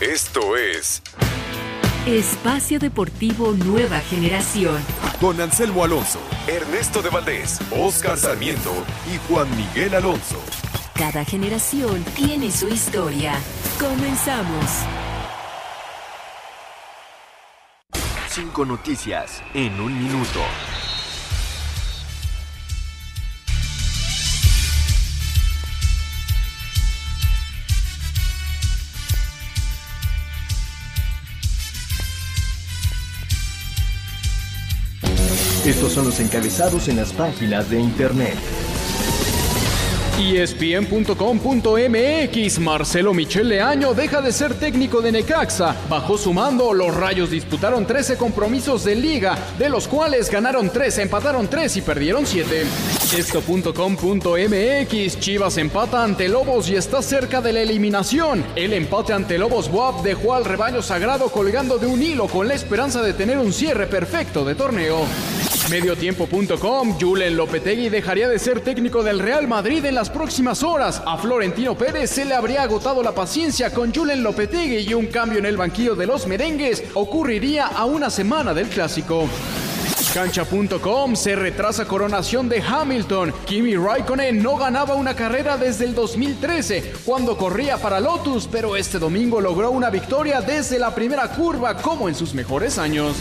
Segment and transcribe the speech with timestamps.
[0.00, 1.02] Esto es
[2.06, 4.76] Espacio Deportivo Nueva Generación.
[5.22, 8.74] con Anselmo Alonso, Ernesto de Valdés, Oscar Sarmiento
[9.10, 10.38] y Juan Miguel Alonso.
[10.94, 13.32] Cada generación tiene su historia.
[13.80, 14.66] Comenzamos.
[18.28, 20.40] Cinco noticias en un minuto.
[35.66, 38.36] Estos son los encabezados en las páginas de internet.
[40.16, 41.18] ESPN.com.mx
[42.60, 45.74] Marcelo Michel Leaño deja de ser técnico de Necaxa.
[45.90, 50.98] Bajo su mando, los Rayos disputaron 13 compromisos de liga, de los cuales ganaron 3,
[50.98, 52.64] empataron 3 y perdieron 7.
[53.14, 58.44] Esto.com.mx Chivas empata ante Lobos y está cerca de la eliminación.
[58.56, 62.54] El empate ante Lobos WAP dejó al rebaño sagrado colgando de un hilo con la
[62.54, 65.04] esperanza de tener un cierre perfecto de torneo.
[65.70, 71.00] Mediotiempo.com, Julen Lopetegui dejaría de ser técnico del Real Madrid en las próximas horas.
[71.06, 75.38] A Florentino Pérez se le habría agotado la paciencia con Julen Lopetegui y un cambio
[75.38, 79.28] en el banquillo de los merengues ocurriría a una semana del clásico.
[80.16, 83.34] Cancha.com se retrasa coronación de Hamilton.
[83.44, 88.98] Kimi Raikkonen no ganaba una carrera desde el 2013 cuando corría para Lotus, pero este
[88.98, 93.14] domingo logró una victoria desde la primera curva como en sus mejores años.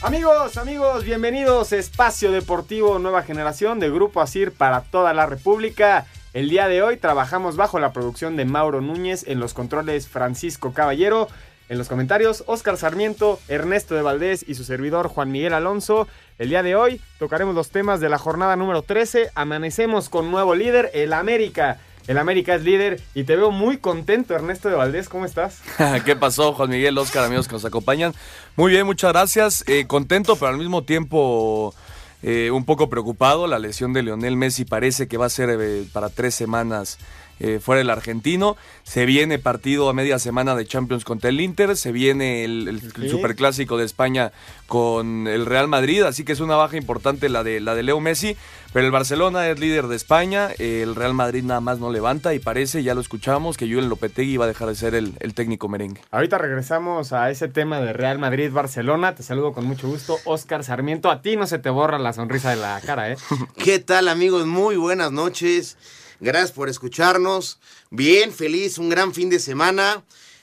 [0.00, 6.06] Amigos, amigos, bienvenidos a Espacio Deportivo Nueva Generación de Grupo Asir para toda la República.
[6.36, 10.74] El día de hoy trabajamos bajo la producción de Mauro Núñez, en los controles Francisco
[10.74, 11.28] Caballero,
[11.68, 16.08] en los comentarios Oscar Sarmiento, Ernesto de Valdés y su servidor Juan Miguel Alonso.
[16.38, 19.30] El día de hoy tocaremos los temas de la jornada número 13.
[19.34, 21.78] Amanecemos con nuevo líder, el América.
[22.06, 25.08] El América es líder y te veo muy contento, Ernesto de Valdés.
[25.08, 25.60] ¿Cómo estás?
[26.04, 28.14] ¿Qué pasó, Juan Miguel, Oscar, amigos que nos acompañan?
[28.54, 29.64] Muy bien, muchas gracias.
[29.66, 31.74] Eh, contento, pero al mismo tiempo
[32.22, 33.48] eh, un poco preocupado.
[33.48, 36.98] La lesión de Lionel Messi parece que va a ser eh, para tres semanas
[37.38, 38.56] eh, fuera el argentino.
[38.82, 41.76] Se viene partido a media semana de Champions contra el Inter.
[41.76, 42.80] Se viene el.
[43.10, 44.32] Superclásico de España
[44.66, 46.02] con el Real Madrid.
[46.02, 48.36] Así que es una baja importante la de, la de Leo Messi.
[48.72, 50.50] Pero el Barcelona es líder de España.
[50.58, 52.34] El Real Madrid nada más no levanta.
[52.34, 55.34] Y parece, ya lo escuchamos, que Julen Lopetegui va a dejar de ser el, el
[55.34, 56.02] técnico merengue.
[56.10, 59.14] Ahorita regresamos a ese tema de Real Madrid-Barcelona.
[59.14, 61.10] Te saludo con mucho gusto, Oscar Sarmiento.
[61.10, 63.16] A ti no se te borra la sonrisa de la cara, ¿eh?
[63.56, 64.46] ¿Qué tal amigos?
[64.46, 65.76] Muy buenas noches.
[66.20, 67.58] Gracias por escucharnos.
[67.90, 70.02] Bien, feliz, un gran fin de semana.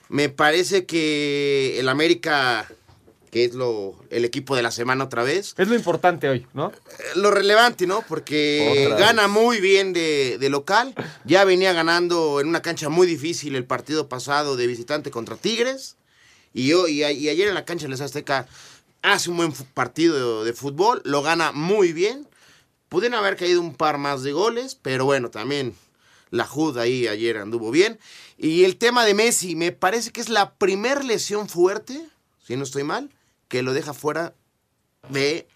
[0.10, 2.70] Me parece que el América,
[3.32, 6.72] que es lo, el equipo de la semana otra vez, Es lo importante hoy, ¿no?
[6.72, 8.04] eh, lo relevante, ¿no?
[8.08, 10.94] Porque Otra gana muy bien de, de local.
[11.26, 15.96] Ya venía ganando en una cancha muy difícil el partido pasado de visitante contra Tigres.
[16.54, 18.48] Y, hoy, y, a- y ayer en la cancha de Les Azteca
[19.02, 21.02] hace un buen partido de, de fútbol.
[21.06, 22.28] Lo gana muy bien.
[22.94, 25.74] Pudieron haber caído un par más de goles, pero bueno, también
[26.30, 28.00] la Jud ahí ayer anduvo bien.
[28.38, 32.00] Y el tema de Messi, me parece que es la primer lesión fuerte,
[32.46, 33.10] si no estoy mal,
[33.48, 34.34] que lo deja fuera
[35.10, 35.48] de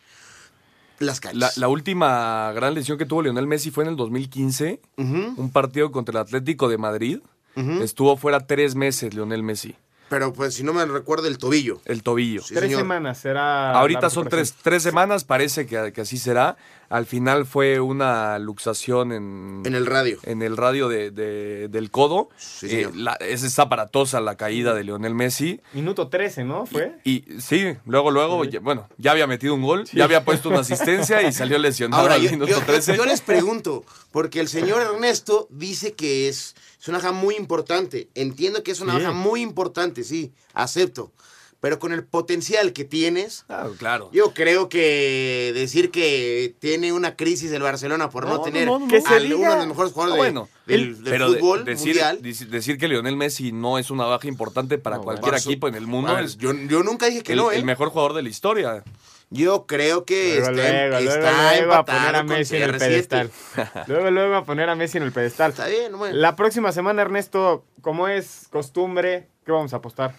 [1.00, 1.58] las La, canchas.
[1.58, 5.92] la última gran lesión que tuvo Lionel Messi fue en el 2015, Ujú, un partido
[5.92, 7.20] contra el Atlético de Madrid.
[7.56, 9.76] Estuvo fuera tres meses Lionel Messi,
[10.10, 11.82] Pero pues si no me recuerdo el tobillo.
[11.86, 12.42] el tobillo.
[12.44, 12.82] Sí, Tres señor.
[12.82, 13.72] semanas será.
[13.80, 16.56] Ahorita son tres, tres semanas, parece que, que así será.
[16.90, 20.20] Al final fue una luxación en, En el radio.
[20.24, 22.30] en el radio de, de- del codo.
[22.38, 25.60] Sí, Eh, la- es, aparatosa la caída de Lionel Messi.
[25.74, 26.66] Minuto 13, ¿no?
[26.66, 26.96] ¿Fue?
[27.04, 28.52] Y sí, luego, luego, Sí.
[28.52, 32.02] ya- bueno, ya había metido un gol, ya había puesto una asistencia y salió lesionado
[32.04, 32.96] Ahora, al yo, minuto yo- 13.
[32.96, 38.08] yo les pregunto, porque el señor Ernesto dice que es, es una baja muy importante.
[38.16, 39.00] Entiendo que es una Sí.
[39.00, 41.12] baja muy importante, sí, acepto.
[41.60, 44.12] Pero con el potencial que tienes, Ah, claro.
[44.14, 48.88] yo creo que decir que tiene una crisis el Barcelona por no, tener no, no,
[48.88, 49.10] Que uno
[49.52, 52.20] de los mejores Ah, jugadores bueno, del, el- del pero de- fútbol decir, mundial.
[52.22, 55.74] deci- decir que Lionel Messi no es una baja importante para No, cualquier equipo en
[55.74, 57.56] el mundo es yo, yo nunca dije que el, no, ¿eh?
[57.58, 58.84] el mejor jugador de la historia.
[59.30, 62.72] Yo creo que Luego, está, luego, está luego a poner empatado a Messi en el
[62.76, 62.80] CR7.
[62.80, 63.32] pedestal.
[63.88, 65.52] luego, luego a poner a Messi en el pedestal.
[65.52, 66.16] Está bien, bueno.
[66.16, 70.16] La próxima semana, Ernesto, como es costumbre, ¿qué vamos a apostar?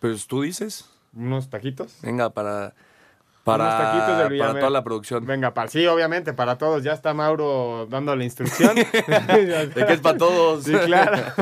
[0.00, 1.98] Pues tú dices, ¿Unos taquitos?
[2.02, 2.74] venga, para,
[3.44, 5.26] Unos taquitos del para, para toda la producción.
[5.26, 6.82] Venga, para, sí, obviamente, para todos.
[6.82, 8.74] Ya está Mauro dando la instrucción.
[8.76, 10.64] De que es para todos.
[10.64, 11.32] Sí, claro.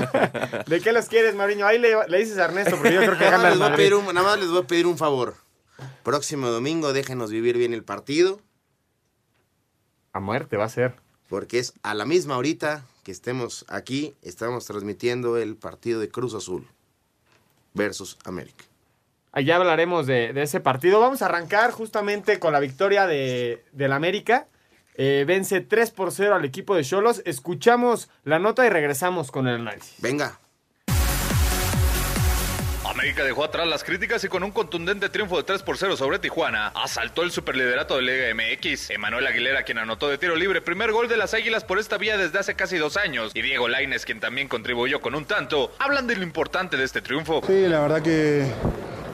[0.66, 1.66] ¿De qué los quieres, Mariño?
[1.66, 3.58] Ahí le, le dices a Ernesto, porque yo creo que Nada gana más, el les
[3.58, 3.84] voy a Madrid.
[3.84, 5.34] pedir un, nada más les voy a pedir un favor.
[6.02, 8.40] Próximo domingo déjenos vivir bien el partido.
[10.12, 10.96] A muerte va a ser.
[11.28, 16.34] porque es a la misma horita que estemos aquí, estamos transmitiendo el partido de Cruz
[16.34, 16.66] Azul
[17.78, 18.64] versus América.
[19.32, 21.00] Allá hablaremos de, de ese partido.
[21.00, 24.48] Vamos a arrancar justamente con la victoria de, del América.
[25.00, 27.22] Eh, vence 3 por 0 al equipo de Cholos.
[27.25, 29.94] Escuchamos la nota y regresamos con el análisis.
[29.98, 30.40] Venga.
[32.98, 36.18] América dejó atrás las críticas y con un contundente triunfo de 3 por 0 sobre
[36.18, 38.90] Tijuana, asaltó el superliderato de Liga MX.
[38.90, 42.16] Emanuel Aguilera, quien anotó de tiro libre, primer gol de las Águilas por esta vía
[42.16, 46.08] desde hace casi dos años, y Diego Laines, quien también contribuyó con un tanto, hablan
[46.08, 47.40] de lo importante de este triunfo.
[47.46, 48.44] Sí, la verdad que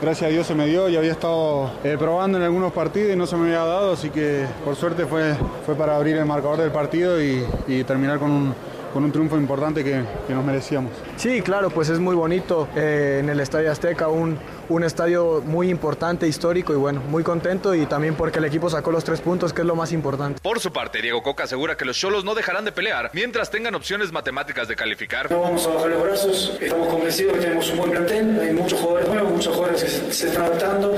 [0.00, 3.16] gracias a Dios se me dio, ya había estado eh, probando en algunos partidos y
[3.16, 5.36] no se me había dado, así que por suerte fue,
[5.66, 8.54] fue para abrir el marcador del partido y, y terminar con un,
[8.94, 10.92] con un triunfo importante que, que, nos merecíamos.
[11.16, 14.38] Sí, claro, pues es muy bonito eh, en el Estadio Azteca, un,
[14.68, 18.90] un estadio muy importante, histórico y bueno, muy contento y también porque el equipo sacó
[18.90, 20.40] los tres puntos, que es lo más importante.
[20.40, 23.74] Por su parte, Diego Coca asegura que los Cholos no dejarán de pelear mientras tengan
[23.74, 25.30] opciones matemáticas de calificar.
[25.30, 28.80] No vamos a bajar los brazos, estamos convencidos que tenemos un buen plantel, hay muchos
[28.80, 30.96] jugadores nuevos, muchos jugadores que se, se están adaptando,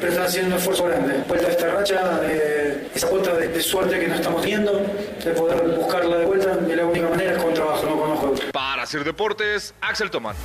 [0.00, 1.24] pero están haciendo un esfuerzo grande.
[1.28, 5.30] Vuelta a esta racha, eh, esa cuota de, de, suerte que no estamos teniendo, de
[5.32, 8.34] poder buscarla de vuelta, de la única manera es con trabajo, no con juego.
[8.52, 10.36] Para hacer deportes, Axel Tomán.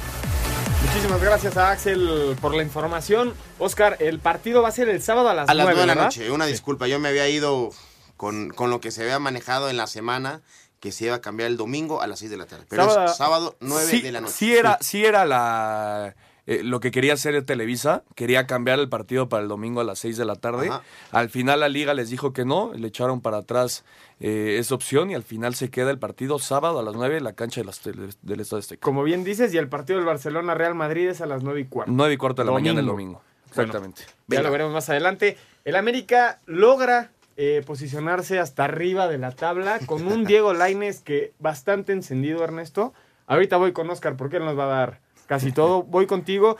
[0.84, 3.34] Muchísimas gracias a Axel por la información.
[3.60, 5.88] Oscar, el partido va a ser el sábado a las, a las 9, 9 de
[5.88, 6.06] la ¿verdad?
[6.06, 6.32] noche.
[6.32, 7.72] Una disculpa, yo me había ido
[8.18, 10.42] con, con, lo que se había manejado en la semana,
[10.80, 12.66] que se iba a cambiar el domingo a las 6 de la tarde.
[12.68, 14.34] Pero sábado, es sábado 9 sí, de la noche.
[14.34, 16.16] Sí era, sí era la...
[16.48, 20.00] Eh, lo que quería hacer Televisa, quería cambiar el partido para el domingo a las
[20.00, 20.70] 6 de la tarde.
[20.70, 20.82] Ajá.
[21.12, 23.86] Al final la liga les dijo que no, le echaron para atrás
[24.20, 27.24] eh, esa opción y al final se queda el partido sábado a las 9 en
[27.24, 28.82] la cancha de las, del Estado Azteca.
[28.82, 31.92] Como bien dices, y el partido del Barcelona-Real Madrid es a las 9 y cuarto.
[31.94, 32.70] 9 y cuarto de la domingo.
[32.70, 33.22] mañana el domingo.
[33.50, 34.04] Exactamente.
[34.28, 35.38] Bueno, ya lo veremos más adelante.
[35.66, 41.34] El América logra eh, posicionarse hasta arriba de la tabla con un Diego Laines que
[41.40, 42.94] bastante encendido, Ernesto.
[43.28, 45.00] Ahorita voy con Oscar porque él nos va a dar
[45.32, 45.84] casi todo.
[45.96, 46.58] Voy contigo.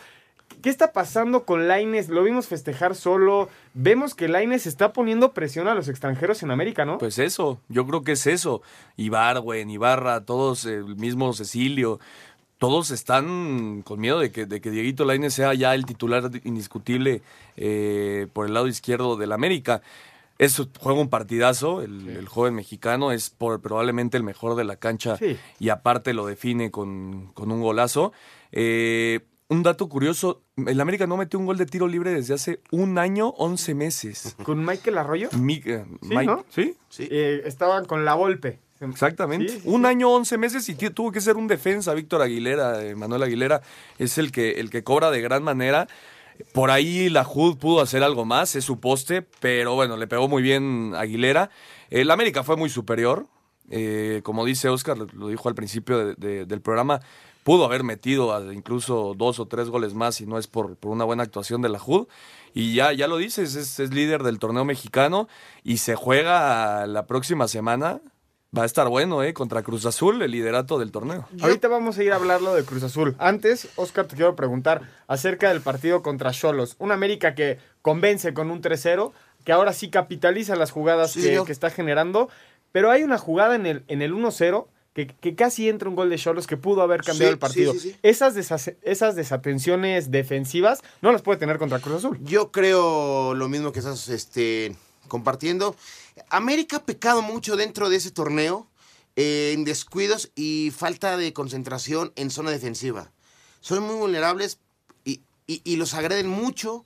[0.62, 2.08] ¿Qué está pasando con Laines?
[2.08, 3.50] Lo vimos festejar solo.
[3.74, 6.98] Vemos que Laines está poniendo presión a los extranjeros en América, ¿no?
[6.98, 8.62] Pues eso, yo creo que es eso.
[8.96, 12.00] Ibargüen, Ibarra, todos, el mismo Cecilio,
[12.60, 17.22] todos están con miedo de que, de que Dieguito Laines sea ya el titular indiscutible
[17.58, 19.82] eh, por el lado izquierdo del América.
[20.38, 22.10] Es, juega un partidazo, el, sí.
[22.10, 25.38] el, joven mexicano es por, probablemente el mejor de la cancha sí.
[25.60, 28.14] y aparte lo define con, con un golazo.
[28.52, 29.20] Eh,
[29.52, 32.98] un dato curioso, el América no metió un gol de tiro libre desde hace un
[32.98, 34.38] año, 11 meses.
[34.44, 35.30] ¿Con Michael Arroyo?
[35.34, 36.46] Mi, eh, sí, Mike, ¿no?
[36.50, 36.78] ¿Sí?
[36.88, 37.08] sí.
[37.12, 38.60] Eh, estaban con la Volpe.
[38.80, 39.60] Exactamente.
[39.60, 43.24] Sí, un año, 11 meses y tuvo que ser un defensa, Víctor Aguilera, eh, Manuel
[43.24, 43.62] Aguilera,
[44.00, 45.88] es el que, el que cobra de gran manera.
[46.54, 50.28] Por ahí la HUD pudo hacer algo más, es su poste, pero bueno, le pegó
[50.28, 51.52] muy bien Aguilera.
[51.90, 53.28] El América fue muy superior,
[53.70, 57.02] eh, como dice Oscar, lo dijo al principio de, de, del programa,
[57.44, 61.06] pudo haber metido incluso dos o tres goles más si no es por, por una
[61.06, 62.08] buena actuación de la HUD.
[62.54, 65.28] Y ya, ya lo dices, es, es, líder del torneo mexicano
[65.64, 68.02] y se juega la próxima semana.
[68.56, 69.34] Va a estar bueno, ¿eh?
[69.34, 71.26] Contra Cruz Azul, el liderato del torneo.
[71.42, 73.16] Ahorita vamos a ir a hablarlo de Cruz Azul.
[73.18, 76.76] Antes, Oscar, te quiero preguntar acerca del partido contra Cholos.
[76.78, 79.14] Un América que convence con un 3-0,
[79.46, 82.28] que ahora sí capitaliza las jugadas sí, que, que, está generando.
[82.74, 86.10] Pero hay una jugada en el, en el 1-0 que, que, casi entra un gol
[86.10, 87.74] de Cholos que pudo haber cambiado sí, el partido.
[87.74, 88.36] Sí, sí, esas,
[88.82, 92.20] esas desatenciones defensivas no las puede tener contra Cruz Azul.
[92.24, 94.76] Yo creo lo mismo que estás este,
[95.08, 95.76] compartiendo.
[96.30, 98.68] América ha pecado mucho dentro de ese torneo
[99.16, 103.12] eh, en descuidos y falta de concentración en zona defensiva.
[103.62, 104.60] Son muy vulnerables
[105.06, 106.86] y, y, y los agreden mucho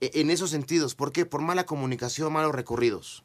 [0.00, 0.96] eh, en esos sentidos.
[0.96, 1.24] ¿Por qué?
[1.24, 3.24] Por mala comunicación, malos recorridos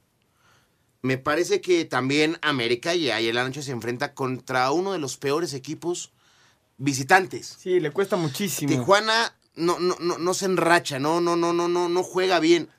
[1.01, 5.17] me parece que también América y ayer la noche se enfrenta contra uno de los
[5.17, 6.11] peores equipos
[6.77, 7.55] visitantes.
[7.59, 8.69] Sí, le cuesta muchísimo.
[8.69, 12.69] Tijuana no, no, no, no se enracha, no, no, no, no, no, no juega bien.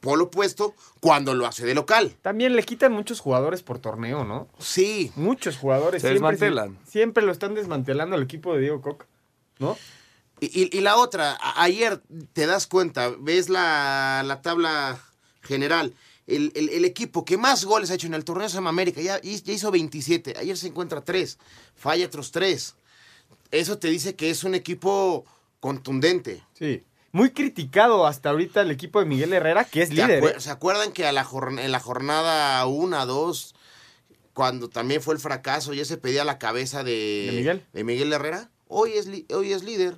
[0.00, 2.16] Por lo opuesto, cuando lo hace de local.
[2.22, 4.48] También le quitan muchos jugadores por torneo, ¿no?
[4.58, 5.12] Sí.
[5.14, 6.02] Muchos jugadores.
[6.02, 6.78] Se siempre, desmantelan.
[6.84, 9.06] Siempre lo están desmantelando el equipo de Diego Coca,
[9.60, 9.78] ¿no?
[10.40, 14.98] Y, y, y la otra, ayer te das cuenta, ves la, la tabla
[15.40, 15.94] general
[16.26, 19.00] el, el, el, equipo que más goles ha hecho en el torneo se llama América.
[19.00, 20.34] Ya, ya hizo 27.
[20.38, 21.38] Ayer se encuentra 3.
[21.74, 22.74] Falla otros 3.
[23.50, 25.24] Eso te dice que es un equipo
[25.60, 26.42] contundente.
[26.54, 26.84] Sí.
[27.12, 30.18] Muy criticado hasta ahorita el equipo de Miguel Herrera, que es líder.
[30.18, 30.40] Acuer ¿eh?
[30.40, 33.54] ¿Se acuerdan que a la en la jornada 1, 2,
[34.32, 37.66] cuando también fue el fracaso, ya se pedía la cabeza de, ¿De Miguel?
[37.72, 38.50] De Miguel Herrera?
[38.68, 39.96] Hoy es, hoy es líder.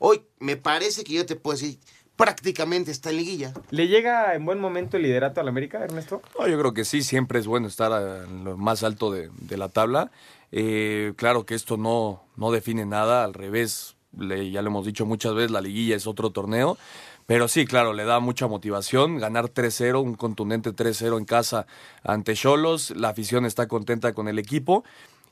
[0.00, 1.78] Hoy me parece que yo te puedo decir,
[2.16, 3.52] prácticamente está en liguilla.
[3.70, 6.22] ¿Le llega en buen momento el liderato al América, Ernesto?
[6.38, 7.92] No, yo creo que sí, siempre es bueno estar
[8.26, 10.10] en lo más alto de, de la tabla.
[10.52, 15.04] Eh, claro que esto no, no define nada, al revés, le- ya lo hemos dicho
[15.06, 16.78] muchas veces, la liguilla es otro torneo.
[17.26, 21.66] Pero sí, claro, le da mucha motivación ganar 3-0, un contundente 3-0 en casa
[22.04, 22.90] ante Cholos.
[22.96, 24.84] La afición está contenta con el equipo.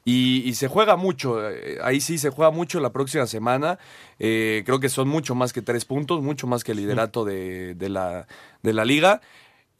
[0.06, 3.78] Y, y se juega mucho, eh, ahí sí se juega mucho la próxima semana.
[4.18, 7.74] Eh, creo que son mucho más que tres puntos, mucho más que el liderato de,
[7.74, 8.26] de la,
[8.62, 9.22] de la liga.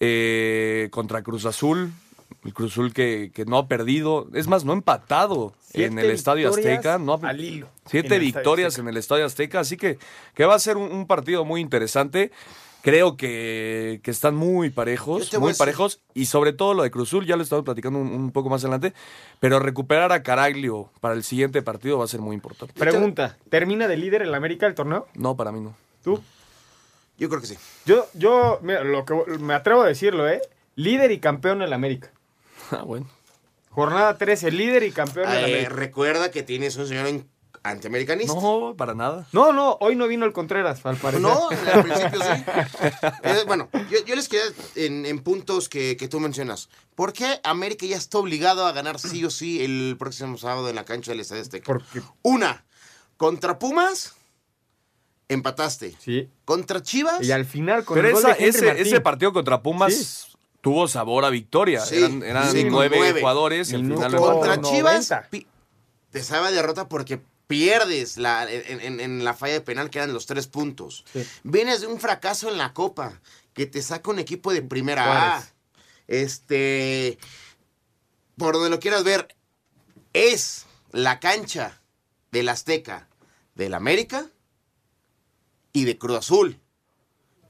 [0.01, 1.93] Eh, contra Cruz Azul,
[2.45, 6.11] el Cruz Azul que, que no ha perdido, es más, no ha empatado en el
[6.11, 6.99] Estadio Azteca.
[6.99, 8.83] No ha- al hilo Siete en victorias Azteca.
[8.83, 9.99] en el Estadio Azteca, así que,
[10.35, 12.33] que va a ser un, un partido muy interesante.
[12.85, 17.25] Creo que, que están muy parejos, muy decir- parejos, y sobre todo lo de Cruzul,
[17.25, 18.93] ya lo estamos platicando un, un poco más adelante,
[19.41, 22.75] pero recuperar a Caraglio para el siguiente partido va a ser muy importante.
[22.79, 25.07] Pregunta, ¿termina de líder el América el torneo?
[25.15, 25.75] No, para mí no.
[26.03, 26.23] ¿Tú?
[27.17, 27.57] Yo creo que sí.
[27.87, 30.43] Yo, yo, mira, lo que me atrevo a decirlo, ¿eh?
[30.77, 32.11] Líder y campeón el América.
[32.71, 33.07] Ah, bueno.
[33.71, 35.69] Jornada 13, líder y campeón el Eh, América.
[35.71, 37.27] recuerda que tienes un señor en-
[37.65, 38.35] antiamericanista.
[38.35, 39.27] No, para nada.
[39.33, 41.21] No, no, hoy no vino el Contreras, al parecer.
[41.23, 42.45] No, al principio sí.
[43.25, 44.45] Eh, bueno, yo, yo les quería
[44.77, 46.69] en, en puntos que, que tú mencionas.
[46.95, 50.77] ¿Por qué América ya está obligado a ganar sí o sí el próximo sábado en
[50.77, 51.65] la cancha del Estadio Azteca?
[51.67, 52.65] Porque, Una,
[53.17, 54.15] contra Pumas,
[55.29, 55.97] empataste.
[55.99, 56.29] sí.
[56.45, 59.63] Contra Chivas, Y al final, con Pero el gol esa- de Henry ese, partido contra
[59.63, 60.37] Pumas Sí.
[60.61, 61.81] tuvo sabor a victoria.
[61.81, 63.21] Sí, eran eran sí, nueve, nueve.
[63.21, 64.61] jugadores y al final lo contra.
[64.61, 65.29] Chivas, 90.
[65.31, 65.47] pi-
[66.11, 67.21] te sabe a derrota porque
[67.55, 71.05] pierdes la, en, en- en la falla de penal que eran los tres puntos.
[71.13, 71.25] Sí.
[71.45, 73.21] Vienes de un fracaso en la Copa
[73.53, 75.45] que te saca un equipo de primera Juárez.
[75.45, 75.53] A.
[76.09, 77.19] Este,
[78.37, 79.35] por donde lo quieras ver,
[80.13, 81.81] es la cancha
[82.33, 83.09] del Azteca,
[83.55, 84.27] del América
[85.73, 86.59] y de Cruz Azul.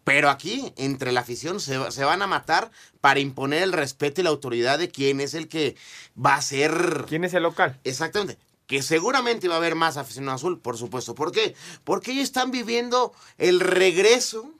[0.05, 2.71] Pero aquí, entre la afición, se van a matar
[3.01, 5.77] para imponer el respeto y la autoridad de quién es el que
[6.15, 7.07] va a ser.
[7.09, 7.81] ¿Quién es el local?
[7.85, 8.37] Exactamente.
[8.67, 11.15] Que seguramente va a haber más aficionado azul, por supuesto.
[11.15, 11.55] ¿Por qué?
[11.85, 14.51] Porque ellos están viviendo el regreso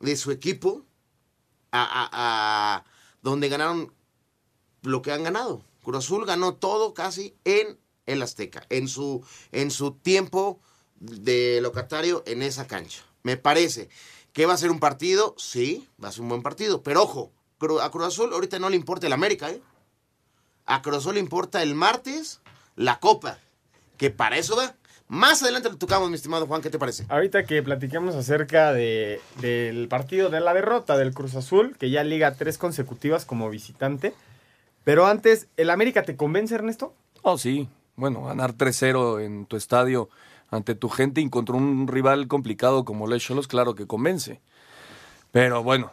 [0.00, 0.84] de su equipo
[1.72, 2.84] a,
[3.22, 3.92] donde ganaron
[4.82, 5.62] lo que han ganado.
[5.82, 10.60] Cruz Azul ganó todo casi en el Azteca, en su, en su tiempo
[10.96, 13.04] de locatario en esa cancha.
[13.22, 13.88] Me parece
[14.32, 17.32] que va a ser un partido, sí, va a ser un buen partido, pero ojo,
[17.80, 19.62] a Cruz Azul ahorita no le importa el América, ¿eh?
[20.66, 22.40] A Cruz Azul le importa el martes
[22.76, 23.38] la Copa,
[23.96, 24.74] que para eso va.
[25.08, 27.06] Más adelante lo tocamos, mi estimado Juan, ¿qué te parece?
[27.08, 32.02] Ahorita que platiquemos acerca de, del partido de la derrota del Cruz Azul, que ya
[32.02, 34.14] liga tres consecutivas como visitante.
[34.82, 36.94] Pero antes, ¿el América te convence, Ernesto?
[37.22, 37.68] Oh, sí.
[37.94, 40.08] Bueno, ganar 3-0 en tu estadio
[40.50, 44.40] ante tu gente y contra un rival complicado como Les Cholos, claro que convence.
[45.32, 45.92] Pero bueno,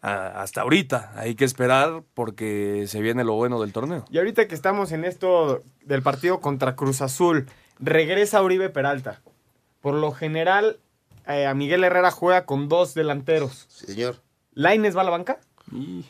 [0.00, 4.04] hasta ahorita hay que esperar porque se viene lo bueno del torneo.
[4.10, 7.46] Y ahorita que estamos en esto del partido contra Cruz Azul,
[7.78, 9.20] regresa Uribe Peralta.
[9.80, 10.78] Por lo general,
[11.26, 13.66] eh, a Miguel Herrera juega con dos delanteros.
[13.68, 14.16] Sí, señor.
[14.54, 15.38] ¿Laines va a la banca?
[15.72, 16.04] Y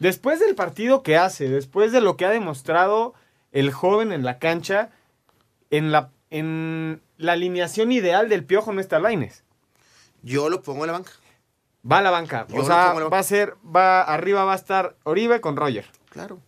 [0.00, 3.12] Después del partido que hace, después de lo que ha demostrado
[3.52, 4.88] el joven en la cancha,
[5.68, 9.44] en la, en la alineación ideal del piojo no está Laines.
[10.22, 11.12] Yo lo pongo en la banca.
[11.90, 12.46] Va a la banca.
[12.48, 15.86] Yo o sea, la va a ser, va, arriba va a estar Oribe con Roger.
[16.10, 16.40] Claro.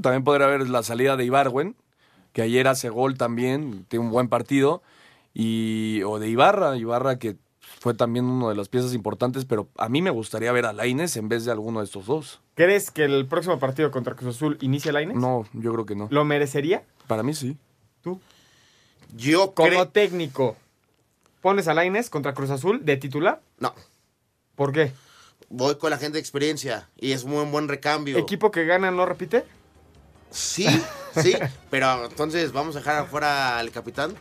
[0.00, 1.76] también podría haber la salida de Ibarwen,
[2.32, 4.82] que ayer hace gol también, tiene un buen partido.
[5.34, 7.36] Y, o de Ibarra, Ibarra que
[7.80, 11.16] fue también una de las piezas importantes, pero a mí me gustaría ver a Laines
[11.16, 12.40] en vez de alguno de estos dos.
[12.54, 15.16] ¿Crees que el próximo partido contra Cruz Azul inicie Laines?
[15.16, 16.08] No, yo creo que no.
[16.10, 16.84] ¿Lo merecería?
[17.06, 17.56] Para mí sí.
[19.14, 20.56] Yo Como técnico,
[21.42, 23.42] ¿pones a Laines contra Cruz Azul de titular?
[23.58, 23.74] No,
[24.62, 24.92] ¿Por qué?
[25.54, 28.16] voy con la gente de experiencia y es un buen, recambio.
[28.16, 29.44] ¿Equipo que gana no repite?
[30.30, 30.66] Sí,
[31.20, 31.36] sí,
[31.70, 34.14] pero entonces vamos a dejar afuera al capitán.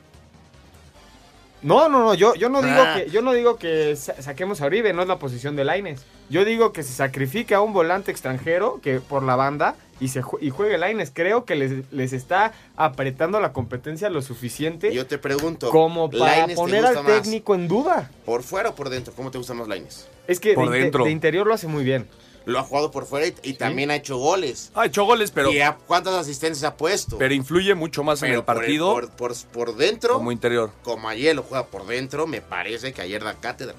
[1.61, 2.95] No, no, no, yo, yo no digo Ah.
[2.97, 6.03] que, yo no digo que sa- saquemos a Uribe, no es la posición de Laines.
[6.29, 10.21] Yo digo que se sacrifique a un volante extranjero que por la banda y se
[10.41, 11.11] y juegue Laines.
[11.13, 16.37] Creo que les, les está apretando la competencia lo suficiente Yo te pregunto, como para
[16.39, 18.11] ¿Lainez te poner al más técnico en duda.
[18.25, 19.13] ¿Por fuera o por dentro?
[19.13, 20.07] ¿Cómo te gusta más Laines?
[20.27, 21.05] Es que Por de, dentro.
[21.05, 22.07] de interior lo hace muy bien.
[22.45, 24.71] Lo ha jugado por fuera y, y también ha hecho goles.
[24.73, 27.19] Ha hecho goles, pero, ¿Y a cuántas asistencias ha puesto?
[27.19, 30.71] pero influye mucho más en el partido Por, por, por dentro, como interior.
[30.81, 33.75] como ayer lo juega por dentro, me parece que ayer da cátedra.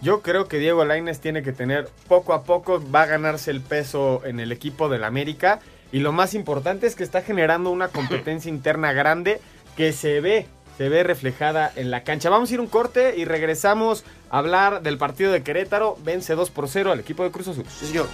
[0.00, 3.60] Yo creo que Diego Laines tiene que tener poco a poco, va a ganarse el
[3.60, 5.60] peso en el equipo del América.
[5.92, 9.40] Y lo más importante es que está generando una competencia interna grande
[9.76, 10.46] que se ve
[10.76, 12.30] se ve reflejada en la cancha.
[12.30, 15.96] Vamos a ir un corte y regresamos a hablar del partido de Querétaro.
[16.02, 17.64] Vence 2 por 0 al equipo de Cruz Azul.
[17.68, 18.08] Sí, señor.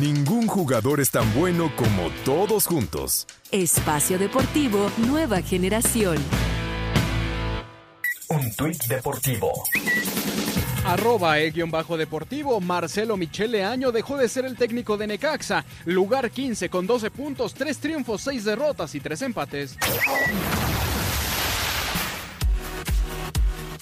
[0.00, 3.26] Ningún jugador es tan bueno como todos juntos.
[3.50, 6.18] Espacio Deportivo Nueva Generación.
[8.28, 9.52] Un tuit deportivo.
[10.84, 15.64] Arroba guion bajo deportivo, Marcelo Michele Año dejó de ser el técnico de Necaxa.
[15.84, 19.76] Lugar 15 con 12 puntos, 3 triunfos, 6 derrotas y 3 empates.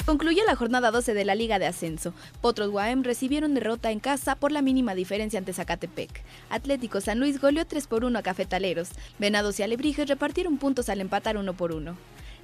[0.05, 2.13] Concluyó la jornada 12 de la Liga de Ascenso.
[2.43, 6.23] Potros Guaem recibieron derrota en casa por la mínima diferencia ante Zacatepec.
[6.51, 8.91] Atlético San Luis goleó 3 por 1 a Cafetaleros.
[9.19, 11.97] Venados y Alebrijes repartieron puntos al empatar 1 por 1.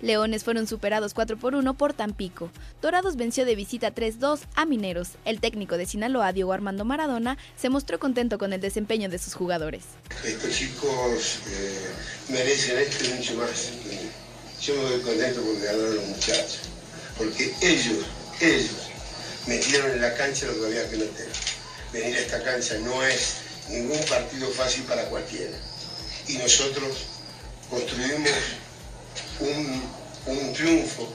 [0.03, 2.51] Leones fueron superados 4 por 1 por Tampico.
[2.81, 5.11] Dorados venció de visita 3-2 a Mineros.
[5.25, 9.35] El técnico de Sinaloa, Diego Armando Maradona, se mostró contento con el desempeño de sus
[9.35, 9.83] jugadores.
[10.25, 11.91] Estos chicos eh,
[12.31, 13.73] merecen esto y mucho más.
[14.63, 16.61] Yo me voy contento porque ganaron los muchachos.
[17.19, 18.07] Porque ellos,
[18.41, 18.91] ellos,
[19.47, 21.29] metieron en la cancha lo que había que meter.
[21.93, 23.37] Venir a esta cancha no es
[23.69, 25.57] ningún partido fácil para cualquiera.
[26.29, 27.07] Y nosotros
[27.69, 28.31] construimos
[29.41, 29.83] un,
[30.27, 31.09] un triunfo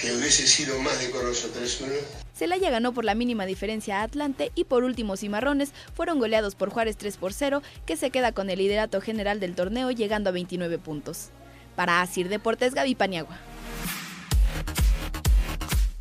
[0.00, 1.86] que hubiese sido más decoroso 3-1.
[2.34, 6.68] Celaya ganó por la mínima diferencia a Atlante y por último Cimarrones fueron goleados por
[6.68, 10.32] Juárez 3 por 0, que se queda con el liderato general del torneo llegando a
[10.32, 11.30] 29 puntos.
[11.76, 13.38] Para Asir Deportes, Gaby Paniagua.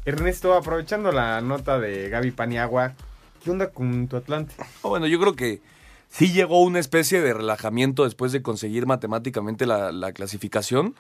[0.03, 2.95] Ernesto, aprovechando la nota de Gaby Paniagua,
[3.43, 4.53] ¿qué onda con tu Atlante?
[4.81, 5.62] Oh, bueno, yo creo que
[6.09, 10.95] sí llegó una especie de relajamiento después de conseguir matemáticamente la, la clasificación.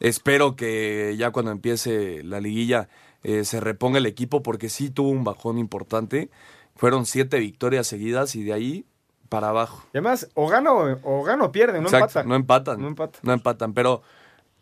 [0.00, 2.88] Espero que ya cuando empiece la liguilla
[3.22, 6.30] eh, se reponga el equipo porque sí tuvo un bajón importante.
[6.74, 8.84] Fueron siete victorias seguidas y de ahí
[9.28, 9.84] para abajo.
[9.92, 12.28] Y además, o gana o, o gana o pierde, no Exacto, empatan.
[12.28, 12.80] No empatan.
[12.80, 13.20] No empatan.
[13.22, 14.02] No empatan, pero,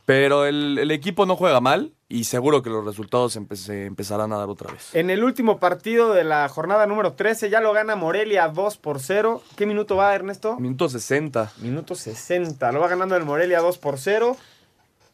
[0.04, 4.33] pero el, el equipo no juega mal y seguro que los resultados empe- se empezarán
[4.33, 4.95] a dar otra vez.
[4.95, 8.99] En el último partido de la jornada número 13 ya lo gana Morelia 2 por
[9.00, 9.42] 0.
[9.57, 10.59] ¿Qué minuto va, Ernesto?
[10.59, 11.52] Minuto 60.
[11.59, 12.73] Minuto 60.
[12.73, 14.37] Lo va ganando el Morelia 2 por 0.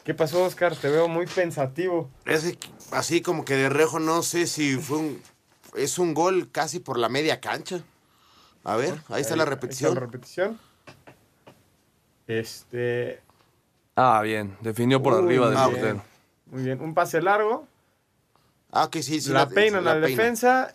[0.05, 0.77] ¿Qué pasó, Oscar?
[0.77, 2.11] Te veo muy pensativo.
[2.27, 2.59] Es
[2.93, 5.23] así como que de reojo no sé si fue un...
[5.75, 7.81] Es un gol casi por la media cancha.
[8.65, 9.95] A ver, ahí está la repetición.
[9.95, 10.59] la repetición.
[12.27, 13.21] Este.
[13.97, 14.57] Ah, bien.
[14.61, 16.03] Definió por Uy, arriba del muy portero.
[16.47, 16.81] Muy bien.
[16.81, 17.67] Un pase largo.
[18.71, 19.31] Ah, que sí, sí.
[19.33, 20.73] la, peinan la defensa.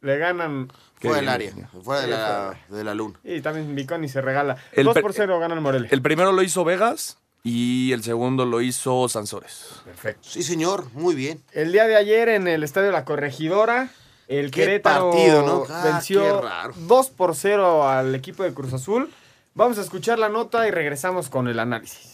[0.00, 0.70] Le ganan.
[1.00, 3.18] Fuera del área, fuera de la, de la luna.
[3.24, 4.56] Y también Viconi se regala.
[4.72, 5.88] El 2 per- por 0 gana el Morelia.
[5.90, 9.66] El primero lo hizo Vegas y el segundo lo hizo Sansores.
[9.84, 10.26] Perfecto.
[10.28, 11.42] Sí, señor, muy bien.
[11.52, 13.90] El día de ayer en el estadio La Corregidora,
[14.28, 15.64] el Qué Querétaro partido, ¿no?
[15.68, 16.74] Ah, venció qué raro.
[16.74, 19.12] 2 por 0 al equipo de Cruz Azul.
[19.54, 22.13] Vamos a escuchar la nota y regresamos con el análisis.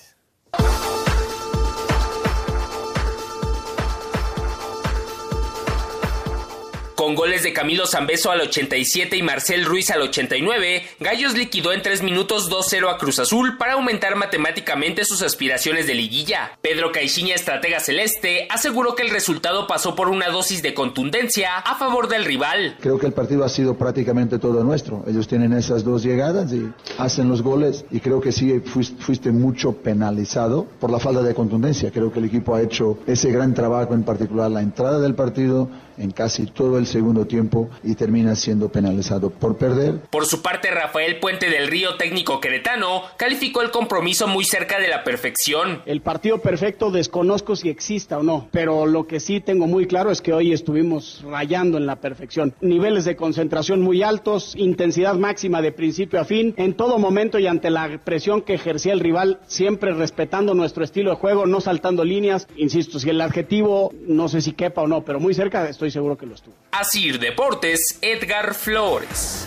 [7.00, 11.80] Con goles de Camilo Zambeso al 87 y Marcel Ruiz al 89, Gallos liquidó en
[11.80, 16.58] 3 minutos 2-0 a Cruz Azul para aumentar matemáticamente sus aspiraciones de liguilla.
[16.60, 21.74] Pedro Caixinha, estratega celeste, aseguró que el resultado pasó por una dosis de contundencia a
[21.76, 22.76] favor del rival.
[22.80, 25.02] Creo que el partido ha sido prácticamente todo nuestro.
[25.08, 29.72] Ellos tienen esas dos llegadas y hacen los goles y creo que sí fuiste, mucho
[29.72, 31.90] penalizado por la falta de contundencia.
[31.92, 35.70] Creo que el equipo ha hecho ese gran trabajo, en particular la entrada del partido
[35.98, 40.00] en casi todo el segundo tiempo y termina siendo penalizado por perder.
[40.11, 44.88] Por su parte, Rafael Puente del Río, técnico queretano, calificó el compromiso muy cerca de
[44.88, 45.83] la perfección.
[45.87, 50.11] El partido perfecto desconozco si exista o no, pero lo que sí tengo muy claro
[50.11, 52.55] es que hoy estuvimos rayando en la perfección.
[52.61, 57.46] Niveles de concentración muy altos, intensidad máxima de principio a fin, en todo momento y
[57.46, 62.05] ante la presión que ejercía el rival, siempre respetando nuestro estilo de juego, no saltando
[62.05, 62.46] líneas.
[62.57, 66.18] Insisto, si el adjetivo no sé si quepa o no, pero muy cerca estoy seguro
[66.18, 66.54] que lo estuvo.
[66.72, 69.46] Asir Deportes, Edgar Flores.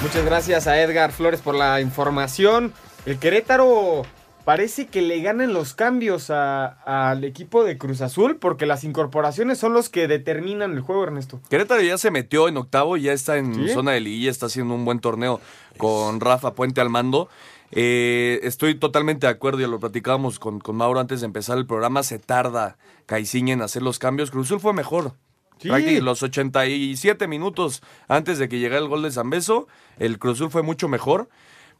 [0.00, 2.72] Muchas gracias a Edgar Flores por la información.
[3.04, 4.04] El Querétaro
[4.46, 9.74] parece que le ganan los cambios al equipo de Cruz Azul porque las incorporaciones son
[9.74, 11.40] los que determinan el juego, Ernesto.
[11.50, 13.68] Querétaro ya se metió en octavo, ya está en ¿Sí?
[13.74, 15.42] zona de liguilla, está haciendo un buen torneo
[15.76, 17.28] con Rafa Puente al mando.
[17.72, 21.66] Eh, estoy totalmente de acuerdo, ya lo platicábamos con, con Mauro antes de empezar el
[21.66, 22.76] programa, se tarda
[23.06, 24.30] Caiciña en hacer los cambios.
[24.30, 25.14] Cruz Azul fue mejor.
[25.58, 26.00] Sí.
[26.00, 30.62] Los 87 minutos antes de que llegara el gol de Zambeso, el Cruz Azul fue
[30.62, 31.28] mucho mejor,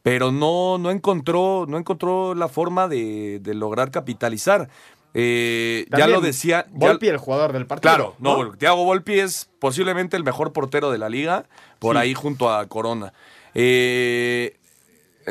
[0.03, 4.69] pero no, no, encontró, no encontró la forma de, de lograr capitalizar.
[5.15, 6.67] Eh, ya lo decía.
[6.73, 7.95] ya- Volpi, el jugador del partido.
[7.95, 11.45] Claro, no, bueno, Thiago Volpi es posiblemente el mejor portero de la liga,
[11.79, 12.03] por Sí.
[12.03, 13.13] ahí junto a Corona.
[13.55, 14.57] Eh,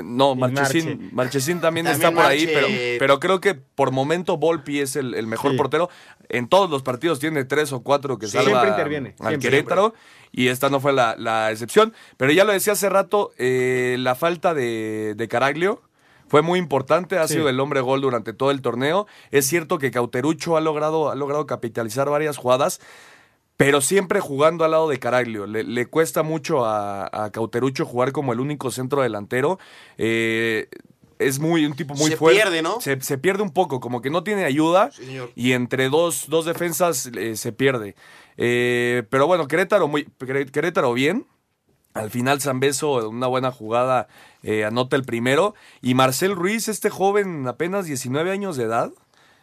[0.04, 1.16] No, Y Marchesín, Marche.
[1.16, 2.68] Marchesín también, También está por ahí, pero,
[3.00, 5.58] pero creo que por momento Volpi es el, el mejor Sí.
[5.58, 5.90] portero.
[6.30, 8.34] En todos los partidos tiene tres o cuatro que Sí.
[8.34, 9.94] salva Siempre interviene, al siempre, Querétaro
[10.32, 11.94] y esta no fue la, la excepción.
[12.18, 15.82] Pero ya lo decía hace rato, eh, la falta de, de Caraglio
[16.28, 17.36] fue muy importante, ha Sí.
[17.36, 19.06] sido el hombre gol durante todo el torneo.
[19.32, 22.82] Es cierto que Cauterucho ha logrado, ha logrado capitalizar varias jugadas,
[23.58, 25.46] pero siempre jugando al lado de Caraglio.
[25.48, 29.60] Le, le cuesta mucho a, a Cauterucho jugar como el único centro delantero.
[29.98, 30.68] Eh,
[31.18, 32.42] es muy un tipo muy Se fuerte.
[32.42, 32.82] pierde, ¿no?
[32.82, 35.32] Se, se pierde un poco, como que no tiene ayuda Sí, señor.
[35.36, 37.96] y entre dos, dos defensas eh, se pierde.
[38.36, 41.26] Eh, pero bueno, Querétaro, muy, Queré- Querétaro bien.
[41.94, 44.08] Al final Zambeso, una buena jugada,
[44.44, 45.56] eh, anota el primero.
[45.82, 48.92] Y Marcel Ruiz, este joven, apenas 19 años de edad,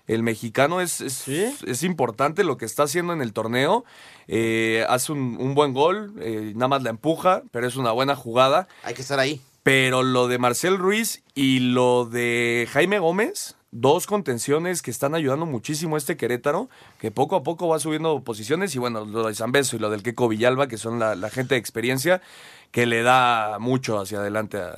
[0.06, 3.84] el mexicano es, es, es importante lo que está haciendo en el torneo.
[4.28, 8.16] Eh, hace un, un buen gol, eh, nada más la empuja, pero es una buena
[8.16, 8.68] jugada.
[8.82, 9.40] Hay que estar ahí.
[9.62, 15.46] Pero lo de Marcel Ruiz y lo de Jaime Gómez, dos contenciones que están ayudando
[15.46, 18.74] muchísimo a este Querétaro, que poco a poco va subiendo posiciones.
[18.74, 21.54] Y bueno, lo de Zambeso y lo del Queco Villalba, que son la, la gente
[21.54, 22.20] de experiencia,
[22.72, 24.70] que le da mucho hacia adelante a,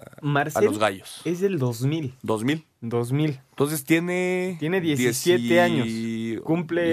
[0.55, 1.21] a los gallos.
[1.25, 2.13] Es del 2000.
[2.23, 2.67] 2000.
[2.83, 3.41] 2000.
[3.51, 4.57] Entonces tiene.
[4.61, 6.43] Tiene 17 dieci- años.
[6.45, 6.87] Cumple,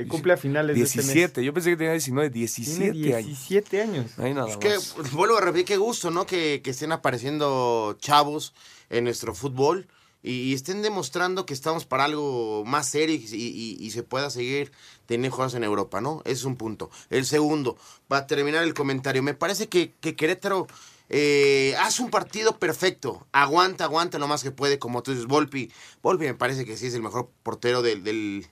[0.00, 1.06] 18, cumple a finales de este mes.
[1.12, 1.44] 17.
[1.44, 3.26] Yo pensé que tenía 19, 17 Tiene años.
[3.28, 4.18] 17 años.
[4.18, 4.94] Ahí nada Es que, más.
[4.96, 6.24] pues, vuelvo a repetir, qué gusto, ¿no?
[6.26, 8.54] Que, que estén apareciendo chavos
[8.90, 9.86] en nuestro fútbol
[10.30, 14.72] y, estén demostrando que estamos para algo más serio y, y- y se pueda seguir
[15.06, 16.20] teniendo juegos en Europa, ¿no?
[16.24, 16.90] Ese es un punto.
[17.10, 17.76] El segundo,
[18.08, 20.66] para terminar el comentario, me parece que, que Querétaro
[21.08, 23.26] eh, hace un partido perfecto.
[23.32, 25.70] Aguanta, aguanta lo más que puede, como tú dices, Volpi.
[26.02, 28.46] Volpi me parece que sí es el mejor portero del, del-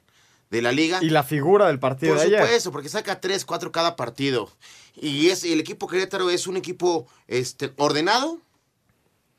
[0.51, 1.03] de la liga.
[1.03, 2.41] Y la figura del partido Por de ayer.
[2.43, 4.49] supuesto, porque saca 3, 4 cada partido.
[4.95, 8.39] Y es el equipo Querétaro es un equipo este, ordenado.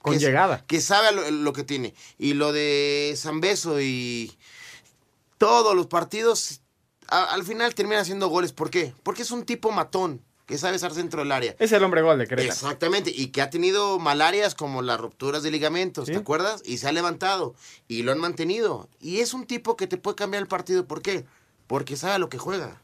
[0.05, 0.63] Con que- llegada.
[0.67, 1.93] Que sabe lo, lo que tiene.
[2.17, 4.31] Y lo de Zambeso y
[5.37, 6.61] todos los partidos,
[7.07, 8.53] a- al final termina haciendo goles.
[8.53, 8.93] ¿Por qué?
[9.03, 11.55] Porque es un tipo matón, que sabe estar dentro del área.
[11.57, 12.53] Es el hombre gol de Querétaro.
[12.53, 16.61] Exactamente, y que ha tenido malarias como las rupturas de ligamentos, ¿te acuerdas?
[16.63, 17.55] Y se ha levantado
[17.87, 18.87] y lo han mantenido.
[19.01, 20.85] Y es un tipo que te puede cambiar el partido.
[20.85, 21.25] ¿Por qué?
[21.65, 22.79] Porque sabe lo que juega.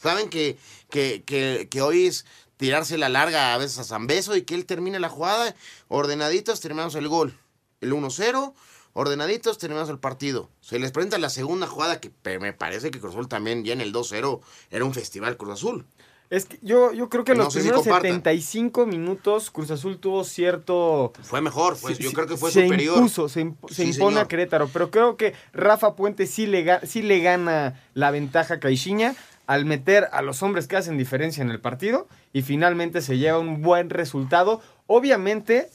[0.00, 0.58] Saben que,
[0.90, 2.24] que, que, que hoy es
[2.56, 5.54] tirarse la larga a veces a Zambeso y que él termine la jugada.
[5.88, 7.36] Ordenaditos, terminamos el gol.
[7.80, 8.54] El 1-0,
[8.94, 10.48] ordenaditos, terminamos el partido.
[10.60, 13.80] Se les presenta la segunda jugada que me parece que Cruz Azul también ya en
[13.80, 14.40] el 2-0
[14.70, 15.86] era un festival Cruz Azul.
[16.28, 18.10] Es que yo, yo creo que No los si primeros compartan.
[18.14, 21.12] 75 minutos Cruz Azul tuvo cierto...
[21.22, 22.96] Fue mejor, Sí, yo creo que fue se superior.
[22.96, 24.24] Impuso, se, imp- se Sí, impone señor.
[24.24, 28.58] a Querétaro, pero creo que Rafa Puente sí le, sí le gana la ventaja a
[28.60, 29.14] Caixinha
[29.46, 33.38] al meter a los hombres que hacen diferencia en el partido y finalmente se lleva
[33.38, 34.60] un buen resultado.
[34.86, 35.68] Obviamente,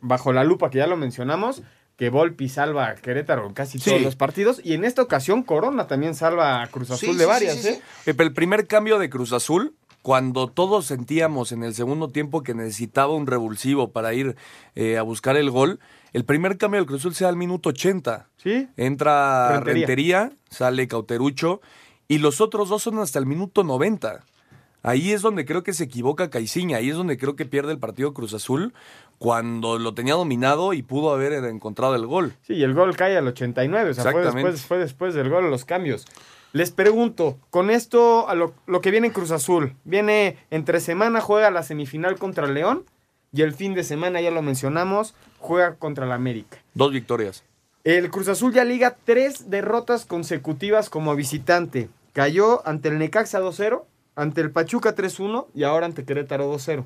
[0.00, 1.62] bajo la lupa que ya lo mencionamos,
[1.96, 3.90] que Volpi salva a Querétaro en casi Sí.
[3.90, 7.64] todos los partidos y en esta ocasión Corona también salva a Cruz Azul de varias.
[7.64, 7.80] ¿eh?
[8.06, 12.42] Eh, pero el primer cambio de Cruz Azul, cuando todos sentíamos en el segundo tiempo
[12.42, 14.36] que necesitaba un revulsivo para ir
[14.74, 15.78] eh, a buscar el gol,
[16.12, 18.28] el primer cambio del Cruz Azul se da al minuto 80.
[18.36, 18.68] Sí.
[18.76, 19.86] Entra Rentería.
[19.86, 21.60] Rentería, sale Cauterucho
[22.12, 24.22] y los otros dos son hasta el minuto 90.
[24.82, 27.78] Ahí es donde creo que se equivoca Caiciña, ahí es donde creo que pierde el
[27.78, 28.74] partido Cruz Azul
[29.16, 32.34] cuando lo tenía dominado y pudo haber encontrado el gol.
[32.42, 35.50] Sí, y el gol cae al 89, o sea, fue después, fue después del gol
[35.50, 36.04] los cambios.
[36.52, 41.22] Les pregunto, con esto, a lo, lo que viene en Cruz Azul, viene entre semana,
[41.22, 42.84] juega la semifinal contra León
[43.32, 46.58] y el fin de semana, ya lo mencionamos, juega contra la América.
[46.74, 47.42] Dos victorias.
[47.84, 51.88] El Cruz Azul ya liga tres derrotas consecutivas como visitante.
[52.12, 53.84] Cayó ante el Necaxa 2-0,
[54.16, 56.84] ante el Pachuca 3-1 y ahora ante Querétaro 2-0.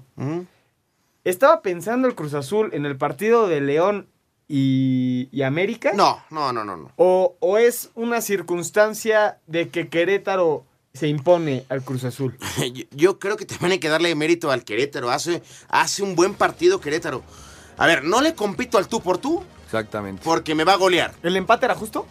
[1.25, 4.09] Estaba pensando el Cruz Azul en el partido de León
[4.49, 5.93] y, y América.
[5.95, 6.77] No, no, no, no.
[6.77, 6.93] no.
[6.97, 12.39] O, o es una circunstancia de que Querétaro se impone al Cruz Azul?
[12.73, 15.11] Yo, yo creo que también hay que darle mérito al Querétaro.
[15.11, 17.23] Hace, hace un buen partido Querétaro.
[17.77, 20.23] A ver, no le compito al tú por tú Exactamente.
[20.25, 21.13] porque me va a golear.
[21.23, 22.07] ¿El empate era justo?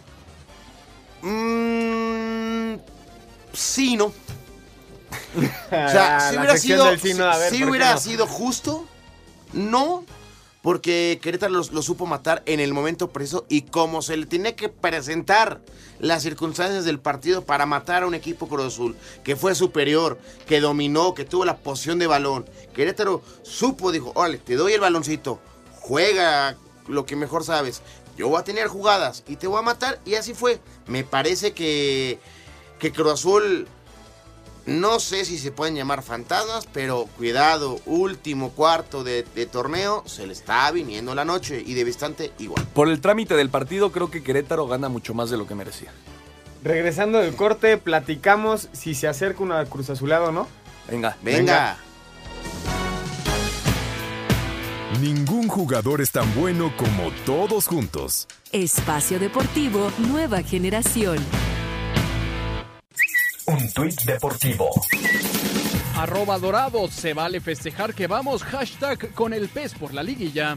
[1.22, 2.05] Mm,
[3.60, 4.06] sí, no.
[4.06, 4.12] O
[5.68, 8.00] sea, si hubiera sido, a ver, si ¿por qué hubiera no?
[8.00, 8.86] sido justo,
[9.52, 10.04] no,
[10.62, 14.56] porque Querétaro lo, lo supo matar en el momento preciso y como se le tenía
[14.56, 15.60] que presentar
[15.98, 20.60] las circunstancias del partido para matar a un equipo Cruz Azul, que fue superior, que
[20.60, 22.46] dominó, que tuvo la posición de balón.
[22.74, 25.40] Querétaro supo, dijo, órale, te doy el baloncito,
[25.80, 26.56] juega
[26.88, 27.82] lo que mejor sabes.
[28.16, 30.60] Yo voy a tener jugadas y te voy a matar y así fue.
[30.86, 32.18] Me parece que,
[32.78, 33.66] que Cruz Azul
[34.66, 40.26] No sé si se pueden llamar fantasmas, pero cuidado, último cuarto de, de torneo, se
[40.26, 42.66] le está viniendo la noche y de bastante igual.
[42.74, 45.92] Por el trámite del partido, creo que Querétaro gana mucho más de lo que merecía.
[46.64, 50.48] Regresando del corte, platicamos si se acerca una Cruz Azulada o no.
[50.90, 51.16] Venga.
[51.22, 51.78] Venga.
[55.00, 58.26] Ningún jugador es tan bueno como todos juntos.
[58.50, 61.18] Espacio Deportivo Nueva Generación.
[63.48, 64.68] Un tuit deportivo.
[65.96, 70.56] Arroba dorados, se vale festejar que vamos, hashtag con el pez por la liguilla.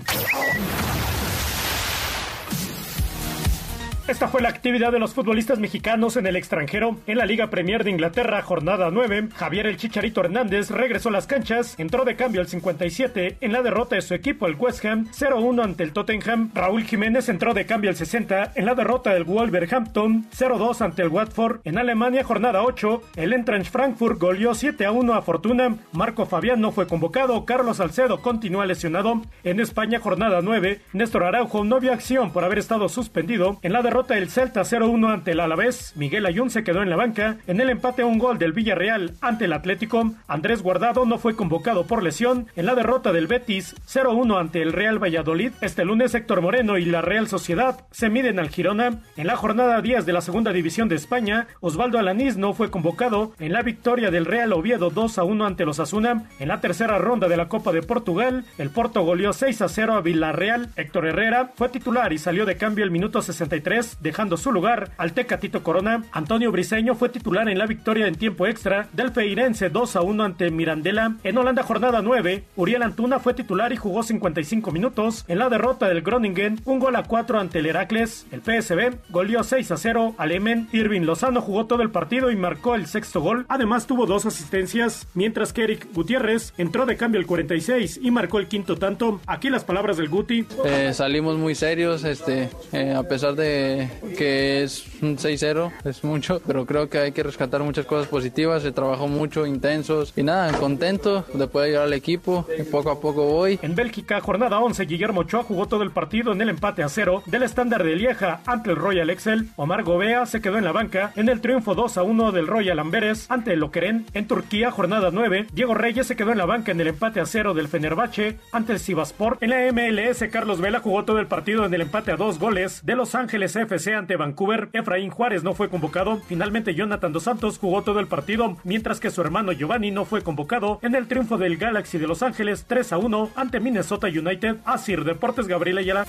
[4.10, 6.98] Esta fue la actividad de los futbolistas mexicanos en el extranjero.
[7.06, 11.28] En la Liga Premier de Inglaterra, jornada 9, Javier el Chicharito Hernández regresó a las
[11.28, 15.06] canchas, entró de cambio al 57 en la derrota de su equipo el West Ham
[15.12, 16.50] 0-1 ante el Tottenham.
[16.56, 21.10] Raúl Jiménez entró de cambio al 60 en la derrota del Wolverhampton 0-2 ante el
[21.10, 21.60] Watford.
[21.64, 25.76] En Alemania, jornada 8, el Eintracht Frankfurt goleó 7-1 a Fortuna.
[25.92, 29.22] Marco Fabián no fue convocado, Carlos Salcedo continúa lesionado.
[29.44, 33.84] En España, jornada 9, Néstor Araujo no vio acción por haber estado suspendido en la
[33.84, 35.94] derrota el Celta 0-1 ante el Alavés.
[35.96, 37.38] Miguel Ayun se quedó en la banca.
[37.48, 40.14] En el empate un gol del Villarreal ante el Atlético.
[40.28, 42.48] Andrés Guardado no fue convocado por lesión.
[42.56, 45.52] En la derrota del Betis 0-1 ante el Real Valladolid.
[45.62, 49.02] Este lunes Héctor Moreno y la Real Sociedad se miden al Girona.
[49.18, 53.34] En la jornada 10 de la segunda división de España, Osvaldo Alanís no fue convocado.
[53.38, 56.24] En la victoria del Real Oviedo 2-1 ante los Asuna.
[56.40, 60.70] En la tercera ronda de la Copa de Portugal, el Porto goleó 6-0 a Villarreal.
[60.78, 65.14] Héctor Herrera fue titular y salió de cambio el minuto 63 dejando su lugar al
[65.14, 66.04] Tecatito Corona.
[66.12, 70.24] Antonio Briseño fue titular en la victoria en tiempo extra del Feirense 2 a 1
[70.24, 71.16] ante Mirandela.
[71.24, 75.26] En Holanda jornada 9, Uriel Antuna fue titular y jugó 55 minutos.
[75.28, 78.28] En la derrota del Groningen, un gol a 4 ante el Heracles.
[78.32, 80.68] El PSB goleó 6 a 0 al Emen.
[80.72, 83.46] Irving Lozano jugó todo el partido y marcó el sexto gol.
[83.50, 88.40] Además tuvo dos asistencias, mientras que Eric Gutiérrez entró de cambio el 46 y marcó
[88.40, 89.22] el quinto tanto.
[89.26, 90.46] Aquí las palabras del Guti.
[90.66, 93.79] Eh, salimos muy serios, este, eh, a pesar de
[94.18, 98.64] que es un 6-0, es mucho, pero creo que hay que rescatar muchas cosas positivas.
[98.64, 102.46] Se trabajó mucho, intensos y nada, contento de poder llegar al equipo.
[102.58, 103.60] Y poco a poco voy.
[103.62, 107.24] En Bélgica, jornada 11, Guillermo Ochoa jugó todo el partido en el empate a cero
[107.26, 109.50] del estándar de Lieja ante el Royal Excel.
[109.56, 112.80] Omar Gobea se quedó en la banca en el triunfo 2 a 1 del Royal
[112.80, 114.06] Amberes ante el Lokeren.
[114.14, 117.26] En Turquía, jornada 9, Diego Reyes se quedó en la banca en el empate a
[117.26, 119.42] cero del Fenerbahce ante el Sivasport.
[119.44, 122.86] En la MLS, Carlos Vela jugó todo el partido en el empate a dos goles
[122.86, 124.70] de Los Ángeles FC ante Vancouver.
[124.74, 126.22] Efraín Juárez no fue convocado.
[126.28, 130.22] Finalmente, Jonathan Dos Santos jugó todo el partido, mientras que su hermano Giovanni no fue
[130.22, 134.58] convocado en el triunfo del Galaxy de Los Ángeles 3 a 1 ante Minnesota United.
[134.66, 136.06] Asir Deportes Gabriel Ayala.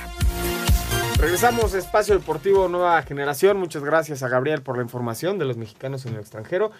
[1.18, 3.58] Regresamos a Espacio Deportivo Nueva Generación.
[3.58, 6.70] Muchas gracias a Gabriel por la información de los mexicanos en el extranjero.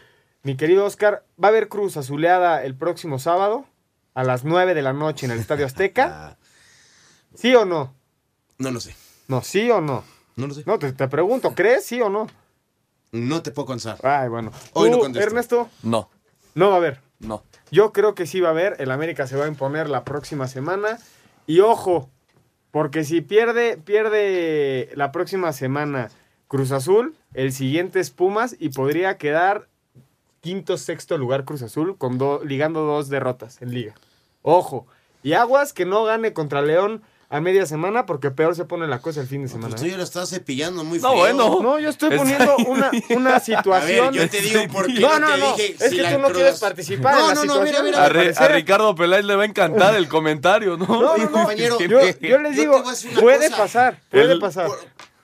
[0.43, 3.67] Mi querido Oscar, ¿va a haber Cruz Azuleada el próximo sábado
[4.15, 6.39] a las 9 de la noche en el Estadio Azteca?
[7.35, 7.95] ¿Sí o no?
[8.57, 8.95] No lo sé.
[9.29, 10.05] No, ¿sí o no?
[10.41, 10.63] No lo sé.
[10.67, 12.27] No, te, te pregunto, ¿crees sí o no?
[13.13, 13.99] No te puedo contestar.
[14.03, 14.53] Ay, bueno.
[14.73, 15.27] Hoy no ¿Tú, contesto.
[15.29, 16.09] Ernesto, No,
[16.55, 17.01] no va a haber.
[17.19, 17.43] no.
[17.73, 18.75] Yo creo que sí va a haber.
[18.81, 20.99] El América se va a imponer la próxima semana.
[21.47, 22.11] Y ojo,
[22.73, 26.11] porque si pierde, pierde la próxima semana
[26.49, 29.69] Cruz Azul, el siguiente es Pumas y podría quedar
[30.41, 33.95] quinto, sexto lugar Cruz Azul con do- ligando dos derrotas en liga.
[34.43, 34.87] Ojo.
[35.23, 39.01] Y aguas que no gane contra León a media semana porque peor se pone la
[39.01, 39.69] cosa el fin de semana.
[39.71, 39.91] Pues tú ¿eh?
[39.93, 41.19] ya lo estás cepillando muy No, feo.
[41.19, 41.59] bueno.
[41.63, 44.09] No, yo estoy Es- poniendo una, una situación.
[44.09, 45.57] A ver, yo te digo por qué No, no, no, te no.
[45.57, 47.83] dije Es si que tú no Cruz- quieres participar No, en la no, no, mira,
[47.85, 48.05] mira.
[48.05, 48.33] A, Re-.
[48.49, 50.87] Ricardo Peláez le va a encantar el comentario, ¿no?
[50.87, 51.31] No, no, no.
[51.31, 52.83] compañero, Yo, yo les digo,
[53.21, 53.57] puede cosa.
[53.63, 54.67] pasar, puede El- pasar.
[54.67, 54.81] Por-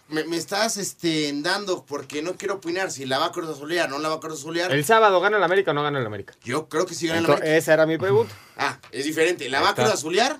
[0.09, 3.89] me, me estás este, dando porque no quiero opinar si la va a Cruz Azulear
[3.89, 4.71] o no la va a Cruz Azulear.
[4.71, 6.35] ¿El sábado gana el América o no gana el América?
[6.45, 7.49] Yo creo que sí gana el América.
[7.57, 8.33] esa era mi pregunta.
[8.57, 9.49] Ah, es diferente.
[9.49, 9.75] ¿La va a.
[9.75, 10.37] Cruz Azulear?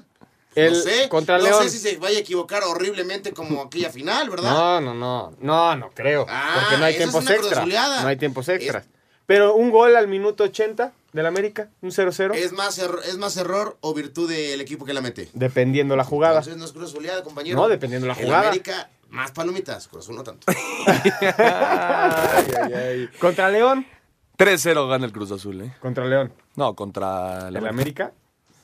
[0.57, 1.09] El- no sé.
[1.09, 1.63] contra no León.
[1.63, 4.51] sé si se vaya a equivocar horriblemente como aquella final, ¿verdad?
[4.51, 5.37] No, no, no.
[5.41, 6.27] No, no creo.
[6.29, 7.67] Ah, porque no hay es tiempos extras.
[8.03, 8.87] No hay tiempos extras.
[9.27, 13.37] Pero un gol al minuto 80 del América, un 0-0, Es más, erro- es más
[13.37, 15.29] error o virtud del equipo que la mete.
[15.35, 16.35] dependiendo la jugada.
[16.39, 17.57] Entonces no es Cruz Azuleada, compañero.
[17.57, 18.49] No, dependiendo de la El jugada.
[18.49, 19.89] América, más palomitas.
[19.89, 20.47] Cruz Azul no tanto.
[20.87, 23.09] Ay, ay, ay.
[23.19, 23.87] Contra León,
[24.39, 25.75] 3-0 gana el Cruz Azul, ¿eh?
[25.81, 26.33] contra León.
[26.55, 28.13] No, contra El América.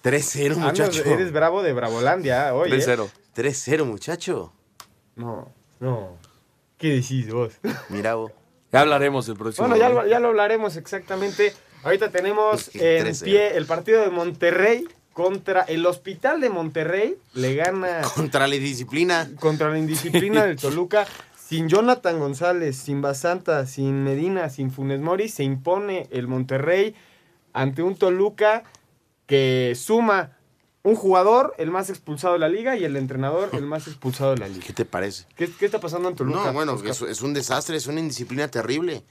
[0.02, 1.04] 3-0, Ah, no, muchacho.
[1.04, 2.70] eres bravo de Bravolandia hoy.
[2.72, 2.76] ¿eh?
[2.76, 3.08] 3-0.
[3.34, 4.52] 3-0, muchacho.
[5.16, 6.16] No, no.
[6.78, 7.54] ¿Qué decís vos?
[7.88, 8.32] Mira vos.
[8.72, 9.68] Ya hablaremos el próximo.
[9.68, 11.52] Bueno, ya, lo- ya lo hablaremos exactamente.
[11.84, 13.24] Ahorita tenemos en 13.
[13.24, 17.16] pie el partido de Monterrey contra el Hospital de Monterrey.
[17.34, 19.30] Le gana Contra la disciplina.
[19.38, 25.28] contra la indisciplina del Toluca Sin Jonathan González, sin Basanta, sin Medina, sin Funes Mori,
[25.28, 26.94] se impone el Monterrey
[27.52, 28.64] ante un Toluca
[29.32, 30.36] que suma
[30.82, 34.36] un jugador, el más expulsado de la liga, y el entrenador, el más expulsado de
[34.38, 34.62] la liga.
[34.66, 35.24] ¿Qué te parece?
[35.36, 36.44] ¿Qué, qué está pasando en Toluca?
[36.44, 39.04] No, bueno, es, es un desastre, es una indisciplina terrible.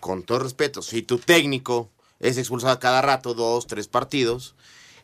[0.00, 4.56] Con todo respeto, si tu técnico es expulsado cada rato, dos, tres partidos,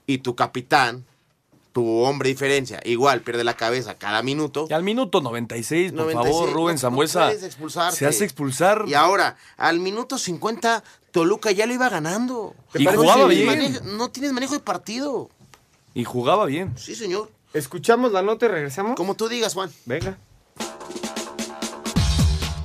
[0.04, 1.04] y tu capitán,
[1.72, 4.66] tu hombre diferencia, igual pierde la cabeza cada minuto.
[4.68, 7.26] Y al minuto 96, por 96, favor, Rubén no- Zambuesa.
[7.60, 8.84] no se hace expulsar.
[8.88, 10.82] Y ahora, al minuto 50,
[11.16, 12.54] Toluca ya lo iba ganando.
[12.74, 13.46] Y No jugaba tienes bien.
[13.48, 15.30] manejo- no tienes manejo de partido.
[15.94, 16.74] Y jugaba bien.
[16.76, 17.30] Sí, señor.
[17.54, 18.96] ¿Escuchamos la nota y regresamos?
[18.96, 19.70] Como tú digas, Juan.
[19.86, 20.18] Venga.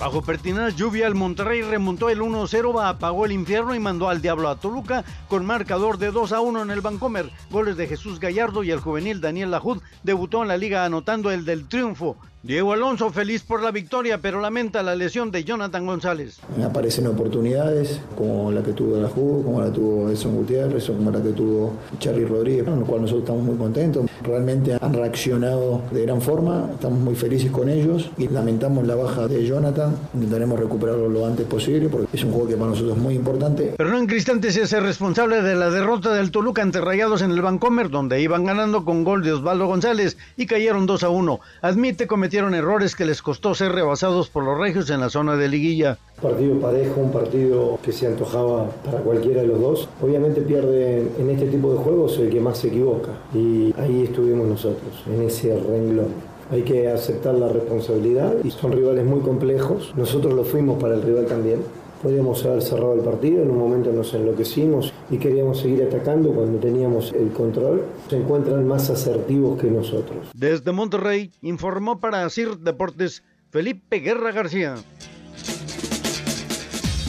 [0.01, 4.49] Bajo pertinaz lluvia, el Monterrey remontó el 1-0, apagó el infierno y mandó al diablo
[4.49, 7.31] a Toluca con marcador de 2 a 1 en el Vancomer.
[7.51, 11.45] Goles de Jesús Gallardo y el juvenil Daniel Lajud debutó en la liga anotando el
[11.45, 12.17] del triunfo.
[12.43, 16.39] Diego Alonso feliz por la victoria, pero lamenta la lesión de Jonathan González.
[16.57, 20.95] Me aparecen oportunidades como la que tuvo la Ju, como la tuvo Edson Gutiérrez o
[20.95, 24.07] como la que tuvo Charly Rodríguez, con lo cual nosotros estamos muy contentos.
[24.23, 29.27] Realmente han reaccionado de gran forma, estamos muy felices con ellos y lamentamos la baja
[29.27, 29.95] de Jonathan.
[30.15, 33.75] Intentaremos recuperarlo lo antes posible porque es un juego que para nosotros es muy importante.
[33.77, 37.91] Hernán Cristante se hace responsable de la derrota del Toluca ante Rayados en el Vancomer,
[37.91, 41.39] donde iban ganando con gol de Osvaldo González y cayeron 2 a 1.
[41.61, 45.49] Admite cometieron errores que les costó ser rebasados por los regios en la zona de
[45.49, 45.97] liguilla.
[46.21, 49.89] Partido parejo, un partido que se antojaba para cualquiera de los dos.
[50.01, 54.47] Obviamente pierde en este tipo de juegos el que más se equivoca y ahí estuvimos
[54.47, 56.07] nosotros, en ese renglón.
[56.49, 59.91] Hay que aceptar la responsabilidad y son rivales muy complejos.
[59.97, 61.59] Nosotros lo fuimos para el rival también.
[62.01, 66.57] Podíamos haber cerrado el partido, en un momento nos enloquecimos y queríamos seguir atacando cuando
[66.59, 67.85] teníamos el control.
[68.09, 70.29] Se encuentran más asertivos que nosotros.
[70.33, 73.21] Desde Monterrey informó para CIR Deportes
[73.51, 74.75] Felipe Guerra García.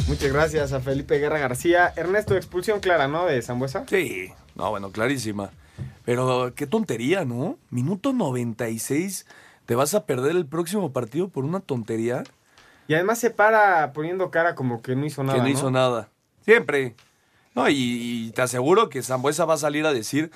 [0.09, 1.93] Muchas gracias a Felipe Guerra García.
[1.97, 3.25] Ernesto, expulsión clara, ¿no?
[3.25, 3.87] De Zambuesa.
[3.89, 5.51] Sí, no, bueno, clarísima.
[6.05, 7.57] Pero qué tontería, ¿no?
[7.71, 9.27] Minuto 96,
[9.65, 12.25] te vas a perder el próximo partido por una tontería
[12.89, 15.39] Y además se para poniendo cara como que no hizo nada.
[15.39, 16.09] que no hizo nada.
[16.45, 16.95] Siempre.
[17.55, 20.31] No, y, y te aseguro que Zambuesa va a salir a decir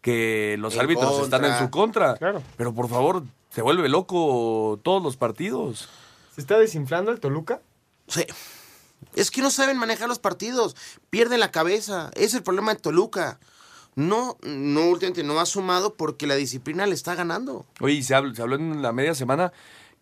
[0.00, 2.16] que los En árbitros están en su contra.
[2.16, 2.42] Claro.
[2.56, 5.88] Pero por favor, se vuelve loco todos los partidos.
[6.34, 7.60] ¿Se está desinflando el Toluca?
[8.08, 8.24] Sí.
[9.14, 10.76] Es que no saben manejar los partidos,
[11.10, 12.10] pierden la cabeza.
[12.14, 13.38] Es el problema de Toluca.
[13.94, 17.66] No, no, últimamente no ha sumado porque la disciplina le está ganando.
[17.80, 19.52] Oye, y se habló, se habló en la media semana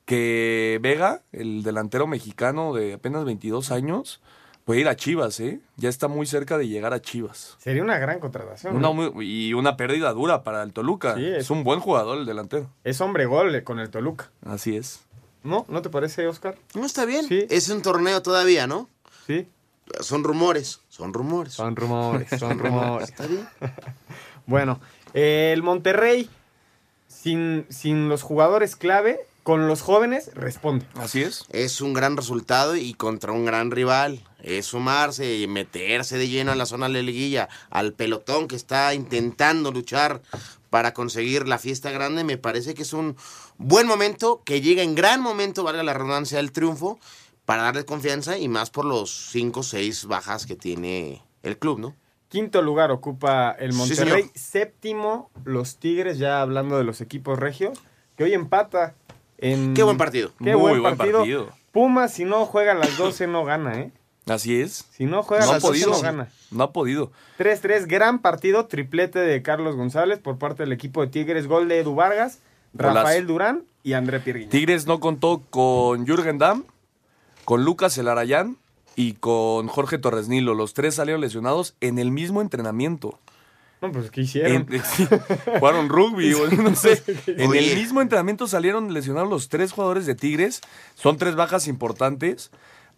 [0.05, 4.21] que Vega, el delantero mexicano de apenas 22 años,
[4.71, 5.59] puede ir a Chivas, ¿eh?
[5.77, 7.57] Ya está muy cerca de llegar a Chivas.
[7.59, 8.77] Sería una gran contratación.
[8.77, 8.95] Una ¿no?
[8.95, 11.17] muy- y una pérdida dura para el Toluca.
[11.17, 12.71] Sí, es- es un buen jugador el delantero.
[12.85, 14.31] Es hombre gol eh, con el Toluca.
[14.47, 15.01] Así es.
[15.43, 15.67] ¿No?
[15.69, 16.57] ¿No te parece, Oscar?
[16.77, 17.27] No está bien.
[17.27, 17.47] Sí.
[17.51, 18.89] Es un torneo todavía, ¿no?
[19.27, 19.49] Sí.
[20.01, 21.55] Son rumores, son rumores.
[21.55, 23.09] Son rumores, son rumores.
[23.09, 23.49] Está bien.
[24.47, 24.79] Bueno,
[25.15, 26.31] eh, el Monterrey,
[27.09, 30.87] sin, sin los jugadores clave, con los jóvenes, responde.
[30.95, 31.45] Así es.
[31.51, 34.21] Es un gran resultado y contra un gran rival.
[34.43, 38.95] Es sumarse y meterse de lleno a la zona de liguilla, al pelotón que está
[38.95, 40.23] intentando luchar
[40.71, 42.25] para conseguir la fiesta grande.
[42.25, 43.17] Me parece que es un
[43.59, 46.99] buen momento, que llega en gran momento, valga la redundancia, del triunfo,
[47.45, 51.81] para darle confianza y más por los cinco o seis bajas que tiene el club,
[51.81, 51.97] ¿no?
[52.29, 54.31] Quinto lugar ocupa el Monterrey.
[54.37, 57.77] Séptimo, los Tigres, ya hablando de los equipos regios,
[58.17, 58.95] que hoy empata
[59.39, 59.75] en...
[59.75, 60.31] Qué buen partido.
[60.39, 61.19] Qué Muy buen buen partido.
[61.19, 61.49] partido.
[61.73, 63.91] Pumas, si no juega a las 12, no gana, ¿eh?
[64.27, 64.87] Así es.
[64.93, 65.91] Si no juega No a ha las 12, podido.
[65.97, 66.29] no gana.
[66.51, 67.11] No ha podido.
[67.39, 71.81] 3-3, gran partido, triplete de Carlos González por parte del equipo de Tigres, gol de
[71.81, 72.39] Edu Vargas,
[72.75, 72.95] Golazo.
[72.95, 74.51] Rafael Durán y André Pirguiña.
[74.51, 76.65] Tigres no contó con Jürgen Damm,
[77.45, 78.57] con Lucas Elarayán
[78.95, 80.55] y con Jorge Torres Nilo.
[80.55, 83.19] Los tres salieron lesionados en el mismo entrenamiento.
[83.83, 84.67] No, pues, ¿qué hicieron?
[84.71, 85.09] En- sí,
[85.59, 87.03] jugaron rugby, o no sé.
[87.27, 90.61] En el mismo entrenamiento salieron lesionados los tres jugadores de Tigres.
[90.95, 92.51] Son tres bajas importantes.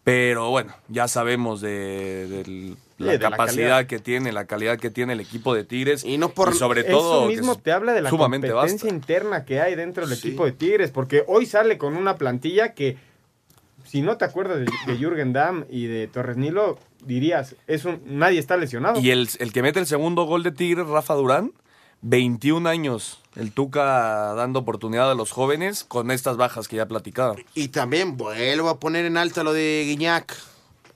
[0.04, 5.12] Pero bueno, ya sabemos de, la de la capacidad que tiene, la calidad que tiene
[5.12, 6.02] el equipo de Tigres.
[6.04, 7.20] Y no por- sobre todo.
[7.20, 8.88] Eso que mismo te habla de la competencia vasta.
[8.88, 10.28] interna que hay dentro del Sí.
[10.28, 12.96] equipo de Tigres, porque hoy sale con una plantilla que,
[13.84, 18.02] si no te acuerdas de, de Jürgen Damm y de Torres Nilo, dirías, es un,
[18.04, 19.00] nadie está lesionado.
[19.00, 21.52] Y el, el que mete el segundo gol de Tigres, Rafa Durán,
[22.02, 23.18] 21 años.
[23.34, 27.36] El Tuca dando oportunidad a los jóvenes con estas bajas que ya platicaba.
[27.54, 30.36] Y también vuelvo a poner en alta lo de Guiñac.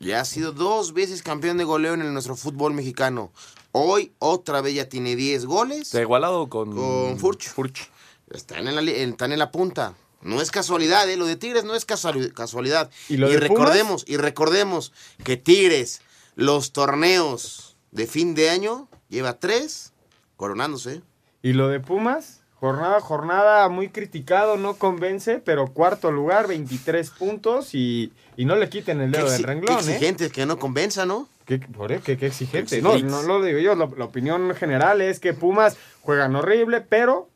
[0.01, 3.33] Ya ha sido dos veces campeón de goleo en el- nuestro fútbol mexicano.
[3.73, 5.89] Hoy otra vez ya tiene 10 goles.
[5.89, 7.49] Se ha igualado con, Con Furch.
[7.49, 7.91] Furch.
[8.31, 9.95] Están en la, están en la punta.
[10.23, 11.17] No es casualidad, ¿eh?
[11.17, 12.91] Lo de Tigres no es casuali- casualidad.
[13.09, 14.93] ¿Y lo de recordemos, y recordemos
[15.25, 16.01] que Tigres,
[16.35, 19.93] los torneos de fin de año, lleva tres
[20.37, 21.03] coronándose.
[21.43, 27.11] Y lo de Pumas, jornada a jornada muy criticado, no convence, pero cuarto lugar, 23
[27.11, 29.95] puntos y, y no le quiten el dedo del renglón, qué ¿eh?
[29.95, 31.29] exigente, que no convenza, ¿no?
[31.45, 32.83] ¿Qué, por qué, qué exigente.
[32.83, 37.29] No, no lo digo yo, la, la opinión general es que Pumas juegan horrible, pero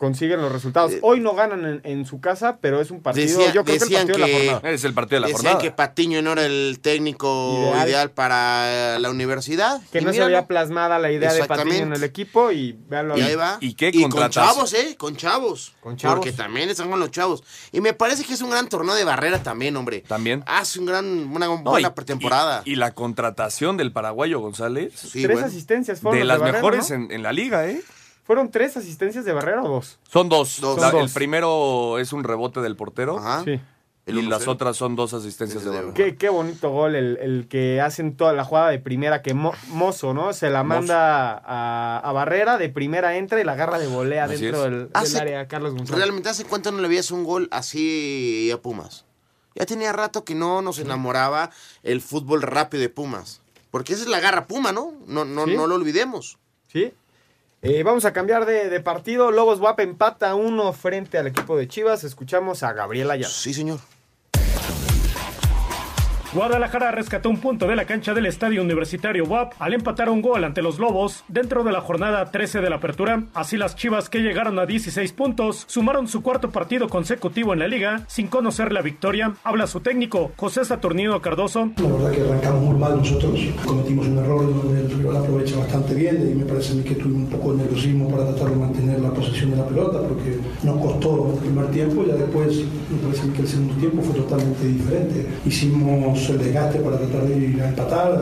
[0.00, 0.94] consiguen los resultados.
[1.02, 3.64] Hoy no ganan en, en su casa, pero es un partido, Eh, Decía- yo creo
[3.64, 4.70] que el decían partido de la que- jornada.
[4.74, 5.58] Es el partido de la Decían jornada.
[5.62, 7.88] que Patiño no era el técnico Ideal.
[7.88, 9.82] ideal, para la universidad.
[9.92, 13.18] Que Y no se había plasmada la idea de Patiño en el equipo y véanlo
[13.18, 13.34] Y ahí.
[13.34, 13.58] va.
[13.60, 14.54] ¿Y qué con contratazo?
[14.54, 14.96] chavos, ¿eh?
[14.96, 15.74] Con chavos.
[15.80, 16.16] Con chavos.
[16.16, 17.44] Porque también están con los chavos.
[17.70, 20.02] Y me parece que es un gran torneo de barrera también, hombre.
[20.08, 20.42] También.
[20.46, 22.62] Hace un gran, una No, buena y- pretemporada.
[22.64, 24.94] Y, y la contratación del paraguayo González.
[24.94, 25.46] Sí, Tres bueno.
[25.48, 26.96] asistencias fueron de las Barrera, mejores ¿no?
[26.96, 27.82] en, en la liga, ¿eh?
[28.30, 29.98] ¿Fueron tres asistencias de Barrera o dos?
[30.08, 30.60] Son dos.
[30.60, 30.80] Dos.
[30.80, 33.18] La- Son el primero es un rebote del portero.
[33.18, 33.42] Ajá.
[33.42, 33.60] Sí.
[34.06, 35.94] Y las otras son dos asistencias de Barrera.
[35.94, 39.52] Qué, qué bonito gol el, el que hacen toda la jugada de primera que Mo-
[39.70, 40.32] Mozo, ¿no?
[40.32, 44.36] Se la manda a, a Barrera, de primera entra y la agarra de volea Así
[44.36, 44.88] dentro del,
[45.20, 45.98] área Carlos González.
[46.00, 49.06] Realmente, ¿hace cuánto no le veías un gol así a Pumas?
[49.56, 51.50] Ya tenía rato que no nos enamoraba
[51.82, 53.42] el fútbol rápido de Pumas.
[53.72, 54.92] Porque esa es la garra Puma, ¿no?
[55.08, 55.56] No, no, Sí.
[55.56, 56.38] no lo olvidemos.
[56.68, 56.92] Sí.
[57.62, 59.30] Eh, vamos a cambiar de, partido.
[59.30, 62.04] Lobos WAP empata uno frente al equipo de Chivas.
[62.04, 63.28] Escuchamos a Gabriela Ayala.
[63.28, 63.80] Sí, señor.
[66.32, 70.44] Guadalajara rescató un punto de la cancha del Estadio Universitario WAP al empatar un gol
[70.44, 73.24] ante los Lobos dentro de la jornada 13 de la apertura.
[73.34, 77.66] Así las Chivas que llegaron a 16 puntos sumaron su cuarto partido consecutivo en la
[77.66, 79.34] liga sin conocer la victoria.
[79.42, 81.72] Habla su técnico José Saturnino Cardoso.
[81.78, 85.94] La verdad que arrancamos muy mal nosotros, cometimos un error donde el rival aprovecha bastante
[85.94, 88.56] bien y me parece a mí que tuvimos un poco de nerviosismo para tratar de
[88.56, 92.56] mantener la posesión de la pelota porque nos costó el primer tiempo y ya después
[92.88, 95.26] me parece a mí que el segundo tiempo fue totalmente diferente.
[95.44, 98.12] Hicimos el desgaste para tratar de ir a empatar,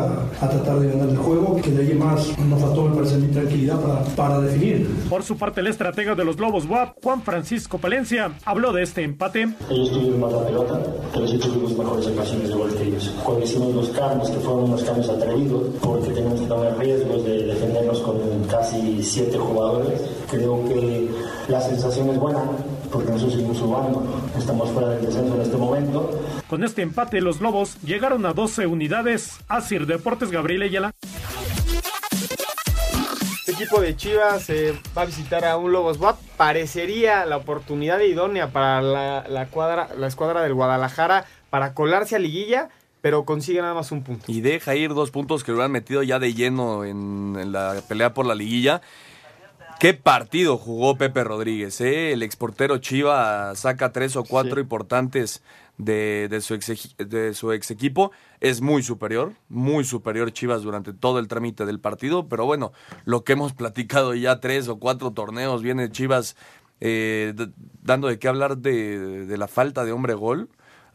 [0.40, 3.16] a, a tratar de ganar el juego, que de ahí más nos faltó me parece
[3.16, 4.86] mí tranquilidad para, para definir.
[5.08, 9.02] Por su parte, el estratega de los Lobos WAP, Juan Francisco Palencia, habló de este
[9.02, 9.48] empate.
[9.70, 10.80] Ellos tuvieron más la pelota,
[11.12, 13.14] pero sí tuvimos mejores ocasiones de gol que ellos.
[13.24, 17.46] Cuando hicimos los cambios, que fueron unos cambios atrevidos, porque tenemos que tomar riesgos de
[17.46, 18.18] defendernos con
[18.50, 21.08] casi siete jugadores, creo que
[21.48, 22.40] la sensación es buena,
[22.92, 24.30] porque nosotros seguimos jugando.
[24.36, 26.20] Estamos fuera del descenso en este momento.
[26.48, 29.38] Con este empate, los Lobos llegaron a 12 unidades.
[29.48, 30.92] Asir Deportes Gabriel Ayala.
[33.38, 36.18] Este equipo de Chivas eh, va a visitar a un Lobos WAP.
[36.36, 42.18] Parecería la oportunidad idónea para la, la cuadra, la escuadra del Guadalajara para colarse a
[42.18, 42.68] liguilla,
[43.00, 44.30] pero consigue nada más un punto.
[44.30, 47.80] Y deja ir dos puntos que lo han metido ya de lleno en, en la
[47.88, 48.82] pelea por la liguilla.
[49.78, 51.80] ¿Qué partido jugó Pepe Rodríguez?
[51.80, 52.12] eh?
[52.12, 55.40] El exportero Chiva saca tres o cuatro importantes
[55.76, 58.10] de, de su ex, de su ex equipo.
[58.40, 62.28] Es muy superior, muy superior Chivas durante todo el trámite del partido.
[62.28, 62.72] Pero bueno,
[63.04, 66.34] lo que hemos platicado ya tres o cuatro torneos, viene Chivas
[66.80, 67.32] eh,
[67.80, 70.48] dando de qué hablar de, de la falta de hombre gol.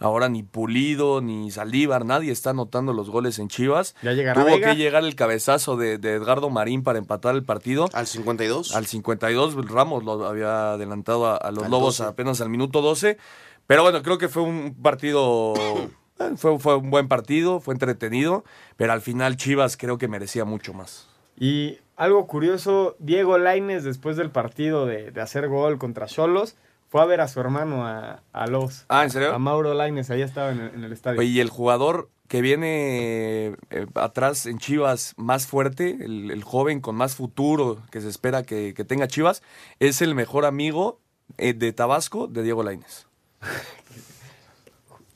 [0.04, 3.96] Ahora ni Pulido, ni Saldívar, nadie está anotando los goles en Chivas.
[4.04, 4.72] Ya llegará Tuvo Vega.
[4.72, 7.90] que llegar el cabezazo de, de Edgardo Marín para empatar el partido.
[7.94, 8.76] Al 52.
[8.76, 12.10] Al 52, Ramos lo había adelantado a, a los Al Lobos 12.
[12.10, 13.18] apenas al minuto 12.
[13.66, 15.54] Pero bueno, creo que fue un partido,
[16.20, 18.44] eh, fue, fue un buen partido, fue entretenido,
[18.76, 21.08] pero al final Chivas creo que merecía mucho más.
[21.40, 26.56] Y algo curioso, Diego Laines después del partido de, de hacer gol contra Cholos,
[26.94, 28.86] fue a ver a su hermano a, a Los.
[28.88, 29.34] Ah, ¿en serio?
[29.34, 31.20] A Mauro Laines, ahí estaba en el, en el estadio.
[31.20, 36.82] Oye, y el jugador que viene eh, atrás en Chivas más fuerte, el, el joven
[36.82, 39.42] con más futuro que se espera que, que tenga Chivas,
[39.80, 41.00] es el mejor amigo
[41.40, 43.08] eh, de Tabasco de Diego Laines.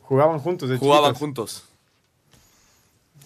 [0.02, 1.20] Jugaban juntos, de Jugaban chiquitos.
[1.20, 1.64] juntos.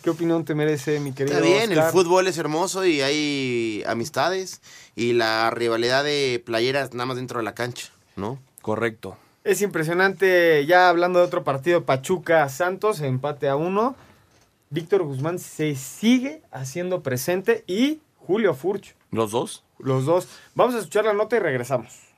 [0.03, 4.61] ¿Qué opinión te merece, mi querido Está bien, el fútbol es hermoso y hay amistades
[4.93, 8.39] y la rivalidad de playeras nada más dentro de la cancha, ¿no?
[8.61, 9.17] Correcto.
[9.43, 13.95] Es impresionante, ya hablando de otro partido, Pachuca Santos, empate a uno.
[14.69, 18.95] Víctor Guzmán se sigue haciendo presente y Julio Furch.
[19.09, 19.63] ¿Los dos?
[19.79, 20.27] Los dos.
[20.55, 22.10] Vamos a escuchar la nota y regresamos.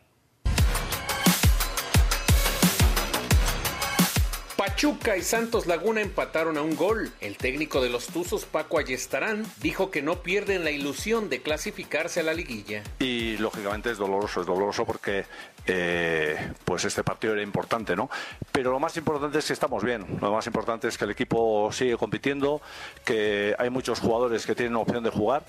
[4.74, 7.12] Pachuca y Santos Laguna empataron a un gol.
[7.22, 12.22] El técnico de los Tuzos, Paco Ayestarán, dijo que no pierden la ilusión de clasificarse
[12.22, 12.82] a la liguilla.
[12.98, 15.26] y lógicamente es doloroso, es doloroso porque
[15.68, 18.10] eh, pues este partido era importante, ¿no?
[18.52, 21.72] Pero lo más importante es que estamos bien, lo más importante es que el equipo
[21.72, 22.60] sigue compitiendo,
[23.06, 25.44] que hay muchos jugadores que tienen opción de jugar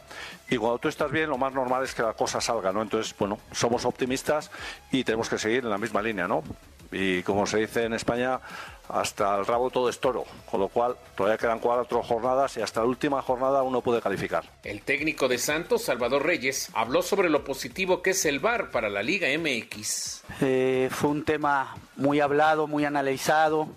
[0.51, 2.83] y cuando tú estás bien lo más normal es que la cosa salga, ¿no?
[2.83, 4.51] Entonces, bueno, somos optimistas
[4.93, 6.45] y tenemos que seguir en la misma línea, ¿no?
[6.93, 8.41] Y como se dice en España,
[8.89, 12.81] hasta el rabo todo es toro, con lo cual todavía quedan cuatro jornadas y hasta
[12.81, 14.45] la última jornada uno puede calificar.
[14.63, 18.91] El técnico de Santos, Salvador Reyes, habló sobre lo positivo que es el VAR para
[18.91, 20.23] la Liga MX.
[20.41, 23.69] Eh, fue un tema muy hablado, muy analizado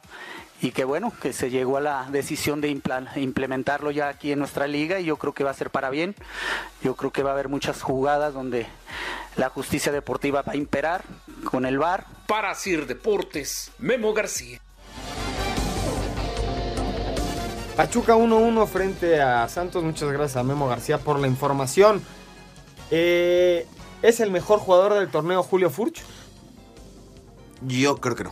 [0.62, 2.70] y que bueno, que se llegó a la decisión de
[3.16, 6.16] implementarlo ya aquí en nuestra liga y yo creo que va a ser para bien.
[6.84, 8.66] Yo creo que va a haber muchas jugadas donde
[9.36, 11.03] la justicia deportiva va a imperar
[11.43, 12.05] con el VAR.
[12.28, 14.60] Para Sir Deportes, Memo García.
[17.78, 19.84] Pachuca 1-1 frente a Santos.
[19.84, 22.01] Muchas gracias a Memo García por la información.
[22.89, 23.67] Eh,
[24.01, 26.01] ¿Es el mejor jugador del torneo Julio Furch?
[27.67, 28.32] Yo creo que no.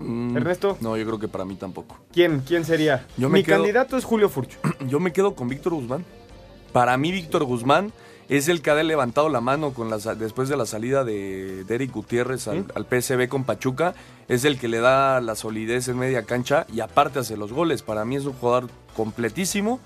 [0.00, 0.76] Mm, ¿Ernesto?
[0.80, 1.96] No, yo creo que para mí tampoco.
[2.12, 3.06] ¿Quién, quién sería?
[3.16, 4.58] Yo me Mi quedo- candidato es Julio Furch.
[4.88, 6.04] Yo me quedo con Víctor Guzmán.
[6.72, 7.92] Para mí, Víctor Guzmán
[8.30, 11.74] es el que ha levantado la mano con la, después de la salida de, de
[11.74, 13.94] Eric Gutiérrez al, al PSV con Pachuca.
[14.28, 17.82] Es el que le da la solidez en media cancha y aparte hace los goles.
[17.82, 19.80] Para mí es un jugador completísimo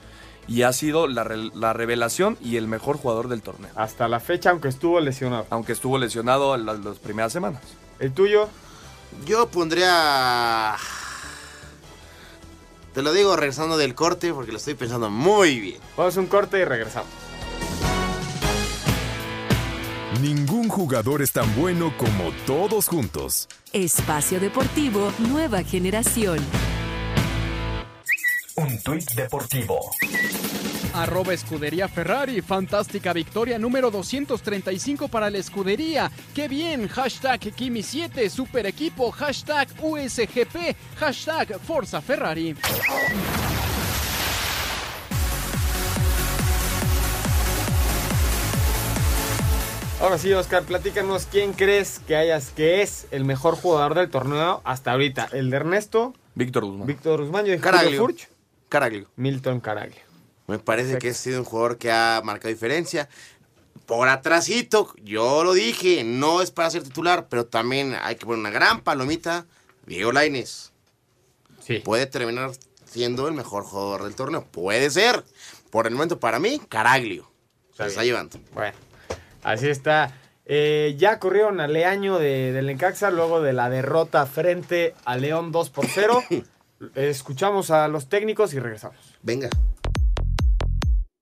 [0.47, 1.25] y ha sido la
[1.73, 3.71] revelación y el mejor jugador del torneo.
[3.77, 5.47] Hasta la fecha, aunque estuvo lesionado.
[5.49, 7.63] Aunque estuvo lesionado las, las primeras semanas.
[7.99, 8.51] ¿El tuyo?
[9.25, 10.77] Yo pondría.
[12.93, 15.81] Te lo digo regresando del corte porque lo estoy pensando muy bien.
[15.97, 17.24] Vamos a un corte y regresamos.
[20.65, 23.49] Ningún jugador es tan bueno como todos juntos.
[23.75, 26.39] Espacio Deportivo Nueva Generación.
[28.57, 29.91] Un tuit deportivo.
[30.95, 36.11] Arroba Escudería Ferrari, fantástica victoria número 235 para la escudería.
[36.35, 36.89] ¡Qué bien!
[36.89, 42.57] Hashtag Kimi7, super equipo, hashtag USGP, hashtag Forza Ferrari.
[50.05, 54.61] Ahora sí, Oscar, platícanos quién crees que hayas que es el mejor jugador del torneo
[54.63, 55.31] hasta ahorita.
[55.33, 56.13] ¿El de Ernesto?
[56.35, 56.87] Víctor Guzmán.
[56.87, 58.03] Víctor Guzmán, yo dije Caraglio.
[58.03, 58.29] Furch.
[58.69, 59.09] Caraglio.
[59.17, 60.03] Milton Caraglio.
[60.47, 61.03] Me parece Perfecto.
[61.05, 63.09] que ha sido un jugador que ha marcado diferencia.
[63.87, 68.41] Por atrasito, yo lo dije, no es para ser titular, pero también hay que poner
[68.41, 69.47] una gran palomita.
[69.87, 70.71] Diego Laines.
[71.61, 71.79] Sí.
[71.79, 72.51] Puede terminar
[72.85, 74.45] siendo el mejor jugador del torneo.
[74.45, 75.25] Puede ser.
[75.71, 77.27] Por el momento, para mí, Caraglio.
[77.75, 78.39] Se está llevando.
[78.53, 78.77] Bueno,
[79.45, 80.13] así está.
[80.47, 85.53] Eh, ya corrieron a Leaño de, del Necaxa luego de la derrota frente a León
[85.53, 86.23] 2 por 0.
[86.95, 88.99] Escuchamos a los técnicos y regresamos.
[89.23, 89.49] Venga.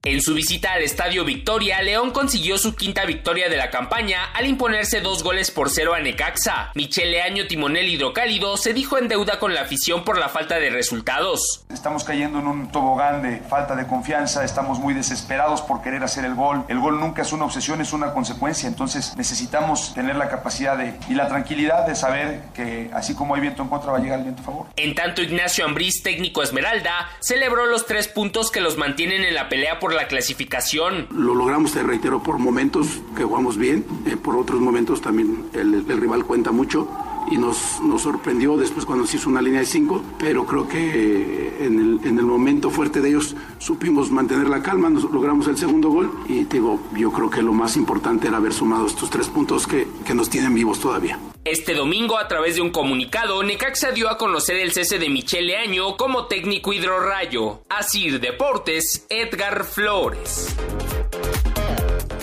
[0.04, 4.46] En su visita al Estadio Victoria, León consiguió su quinta victoria de la campaña al
[4.46, 6.72] imponerse dos goles por cero a Necaxa.
[6.74, 10.70] Michel Leaño Timonel Hidrocálido se dijo en deuda con la afición por la falta de
[10.70, 11.64] resultados.
[11.72, 16.24] Estamos cayendo en un tobogán de falta de confianza, estamos muy desesperados por querer hacer
[16.24, 16.64] el gol.
[16.66, 20.98] El gol nunca es una obsesión, es una consecuencia, entonces necesitamos tener la capacidad de,
[21.08, 24.18] y la tranquilidad de saber que así como hay viento en contra va a llegar
[24.18, 24.66] el viento a favor.
[24.74, 29.48] En tanto, Ignacio Ambriz, técnico Esmeralda, celebró los tres puntos que los mantienen en la
[29.48, 31.06] pelea por la clasificación.
[31.10, 32.86] Lo logramos, te reitero, por momentos
[33.16, 36.88] que jugamos bien, eh, por otros momentos también el, el rival cuenta mucho
[37.32, 41.56] y nos, nos sorprendió después cuando se hizo una línea de cinco, pero creo que
[41.60, 45.56] en el, en el momento fuerte de ellos supimos mantener la calma, nos logramos el
[45.56, 49.08] segundo gol y te digo, yo creo que lo más importante era haber sumado estos
[49.08, 51.18] tres puntos que, que nos tienen vivos todavía.
[51.44, 55.46] Este domingo, a través de un comunicado, Necaxa dio a conocer el cese de Michel
[55.46, 57.62] Leaño como técnico hidrorrayo.
[57.70, 60.54] Asir Deportes, Edgar Flores.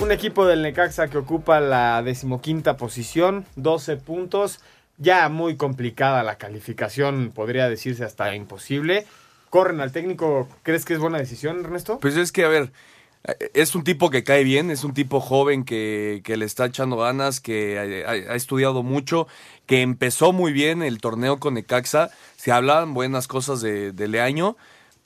[0.01, 4.62] Un equipo del Necaxa que ocupa la decimoquinta posición, 12 puntos.
[5.00, 9.06] Ya muy complicada la calificación, podría decirse hasta imposible.
[9.50, 12.00] Corren al técnico, ¿crees que es buena decisión, Ernesto?
[12.00, 12.72] Pues es que, a ver,
[13.24, 16.66] eh, es un tipo que cae bien, es un tipo joven que, que le está
[16.66, 19.28] echando ganas, que ha, estudiado mucho,
[19.66, 22.10] que empezó muy bien el torneo con Necaxa.
[22.36, 24.58] Se hablaban buenas cosas de, de Leaño,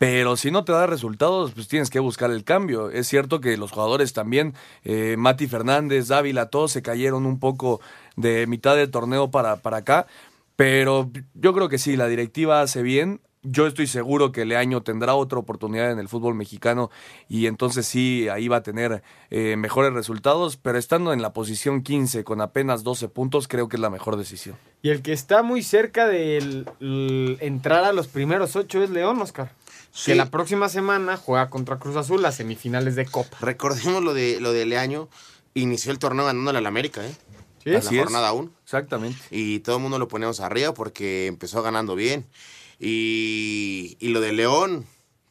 [0.04, 2.89] pero si no te da resultados, pues tienes que buscar el cambio.
[2.89, 7.80] Es cierto que los jugadores también, eh, Mati Fernández, Dávila, todos se cayeron un poco
[8.16, 10.07] de mitad del torneo para, para acá,
[10.55, 13.22] pero yo creo que sí, la directiva hace bien.
[13.45, 16.89] Yo estoy seguro que Leaño tendrá otra oportunidad en el fútbol mexicano
[17.28, 21.84] y entonces sí, ahí va a tener eh, mejores resultados, pero estando en la posición
[21.84, 24.55] 15 con apenas 12 puntos, creo que es la mejor decisión.
[24.82, 28.89] Y el que está muy cerca de el- el entrar a los primeros ocho es
[28.91, 29.51] León, Oscar.
[29.91, 30.11] Sí.
[30.11, 33.36] Que la próxima semana juega contra Cruz Azul las semifinales de Copa.
[33.41, 35.09] Recordemos lo de, lo de Leaño.
[35.53, 37.14] Inició el torneo ganándole al América, ¿eh?
[37.64, 38.51] Sí, la jornada 1.
[38.64, 39.18] Exactamente.
[39.32, 42.26] Y todo el mundo lo ponemos arriba porque empezó ganando bien.
[42.80, 44.86] Y, y lo de León,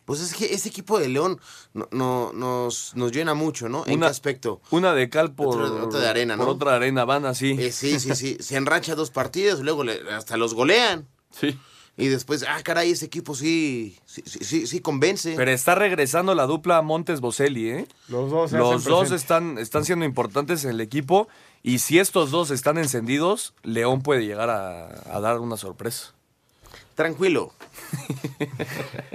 [0.04, 1.38] Pues es que ese equipo de León
[1.74, 3.84] no, no- nos, nos llena mucho, ¿no?
[3.86, 4.60] ¿En Una- qué aspecto?
[4.72, 6.52] Una de cal por Otra- otra de arena, por ¿no?
[6.52, 7.52] otra arena, van así.
[7.58, 8.36] Eh, sí, sí, sí.
[8.40, 11.06] Se enracha dos partidos, luego le- hasta los golean.
[11.30, 11.56] Sí.
[11.96, 15.34] Y después, ah, caray, ese equipo sí, sí, sí, sí, convence.
[15.36, 17.86] Pero está regresando la dupla Montes Boselli, ¿eh?
[18.08, 19.14] Los dos Los dos presente.
[19.16, 21.28] están, están siendo importantes en el equipo.
[21.62, 24.86] Y si estos dos están encendidos, León puede llegar a,
[25.16, 26.12] a dar una sorpresa.
[26.94, 27.52] Tranquilo.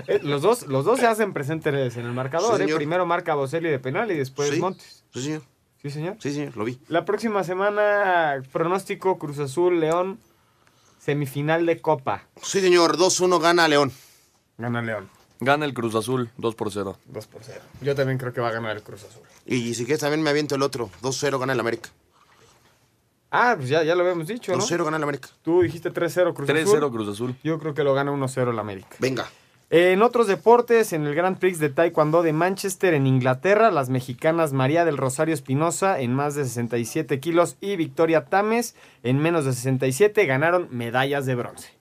[0.07, 2.55] Eh, los, dos, los dos se hacen presentes en el marcador.
[2.55, 2.65] Sí, ¿eh?
[2.65, 2.77] señor.
[2.77, 4.59] Primero marca Boselli de penal y después Sí.
[4.59, 5.03] Montes.
[5.13, 5.41] Sí, señor.
[5.81, 6.15] Sí, señor.
[6.19, 6.79] Sí, señor, lo vi.
[6.87, 10.17] La próxima semana, pronóstico Cruz Azul, León,
[10.99, 12.23] semifinal de Copa.
[12.41, 13.91] Sí, señor, 2-1 gana León.
[14.57, 15.09] Gana León.
[15.41, 16.97] Gana el Cruz Azul, 2 por 0.
[17.05, 17.61] 2 por 0.
[17.81, 19.23] Yo también creo que va a ganar el Cruz Azul.
[19.45, 20.89] Y, si quieres también me aviento el otro.
[21.01, 21.89] 2-0 gana el América.
[23.29, 24.59] Ah, pues ya, ya lo habíamos dicho, ¿no?
[24.59, 25.29] 2-0 gana el América.
[25.41, 26.79] Tú dijiste 3-0 Cruz Azul.
[26.79, 27.35] 3-0 Cruz Azul.
[27.43, 28.95] Yo creo que lo gana 1-0 el América.
[28.99, 29.27] Venga.
[29.69, 34.53] En otros deportes, en el Grand Prix de Taekwondo de Manchester, en Inglaterra, las mexicanas
[34.53, 39.51] María del Rosario Espinosa en más de 67 kilos y Victoria Tames en menos de
[39.51, 41.76] 67 ganaron medallas de bronce.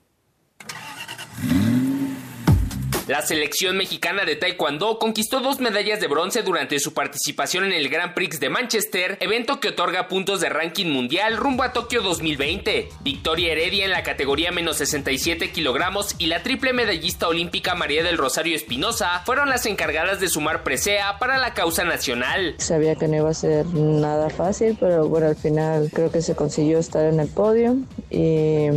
[3.07, 7.87] La selección mexicana de Taekwondo conquistó dos medallas de bronce durante su participación en el
[7.87, 12.89] Grand Prix de Manchester, evento que otorga puntos de ranking mundial rumbo a Tokio 2020.
[13.05, 18.17] Victoria Heredia en la categoría menos 67 kilogramos y la triple medallista olímpica María del
[18.17, 22.55] Rosario Espinosa fueron las encargadas de sumar presea para la causa nacional.
[22.57, 26.35] Sabía que no iba a ser nada fácil, pero bueno, al final creo que se
[26.35, 27.77] consiguió estar en el podio
[28.09, 28.67] y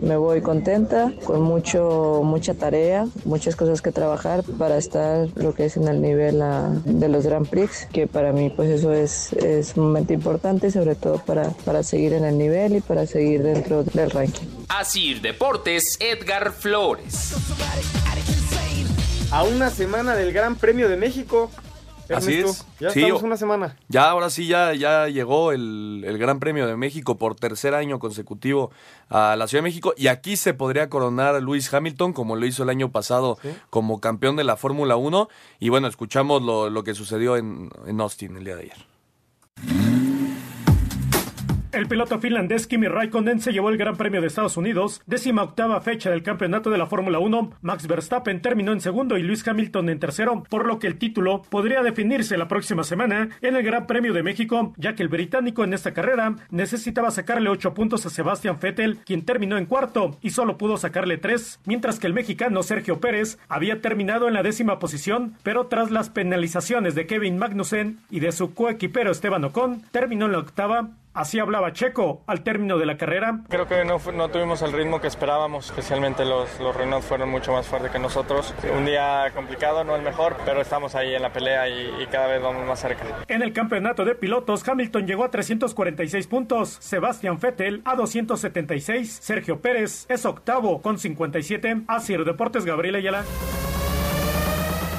[0.00, 5.66] me voy contenta, con mucho, mucha tarea, muchas cosas que trabajar para estar lo que
[5.66, 9.32] es en el nivel ah, de los Grand Prix, que para mí pues eso es,
[9.34, 13.42] es un momento importante, sobre todo para, para seguir en el nivel y para seguir
[13.42, 14.46] dentro del ranking.
[14.68, 17.34] Así Deportes, Edgar Flores.
[19.30, 21.50] A una semana del Gran Premio de México.
[22.12, 22.66] Así es.
[22.80, 23.76] Ya Sí, estamos una semana.
[23.88, 27.98] Ya, ahora sí, ya, ya llegó el, el Gran Premio de México por tercer año
[27.98, 28.70] consecutivo
[29.08, 29.94] a la Ciudad de México.
[29.96, 33.38] Y aquí se podría coronar a Luis Hamilton, como lo hizo el año pasado
[33.70, 35.28] como campeón de la Fórmula 1.
[35.60, 40.03] Y bueno, escuchamos lo, lo que sucedió en, en Austin el día de ayer.
[41.74, 45.80] El piloto finlandés Kimi Raikkonen se llevó el Gran Premio de Estados Unidos, décima octava
[45.80, 47.50] fecha del campeonato de la Fórmula 1.
[47.62, 51.42] Max Verstappen terminó en segundo y Luis Hamilton en tercero, por lo que el título
[51.50, 55.64] podría definirse la próxima semana en el Gran Premio de México, ya que el británico
[55.64, 60.30] en esta carrera necesitaba sacarle ocho puntos a Sebastian Vettel, quien terminó en cuarto y
[60.30, 64.78] solo pudo sacarle tres, mientras que el mexicano Sergio Pérez había terminado en la décima
[64.78, 70.26] posición, pero tras las penalizaciones de Kevin Magnussen y de su coequipero Esteban Ocon, terminó
[70.26, 70.92] en la octava.
[71.14, 73.38] Así hablaba Checo al término de la carrera.
[73.48, 77.68] Creo que no, tuvimos el ritmo que esperábamos, especialmente los, los Renault fueron mucho más
[77.68, 78.52] fuertes que nosotros.
[78.76, 82.26] Un día complicado, no el mejor, pero estamos ahí en la pelea y, y cada
[82.26, 83.04] vez vamos más cerca.
[83.28, 89.60] En el campeonato de pilotos, Hamilton llegó a 346 puntos, Sebastian Vettel a 276, Sergio
[89.60, 93.22] Pérez es octavo con 57, Asir Deportes Gabriel Ayala.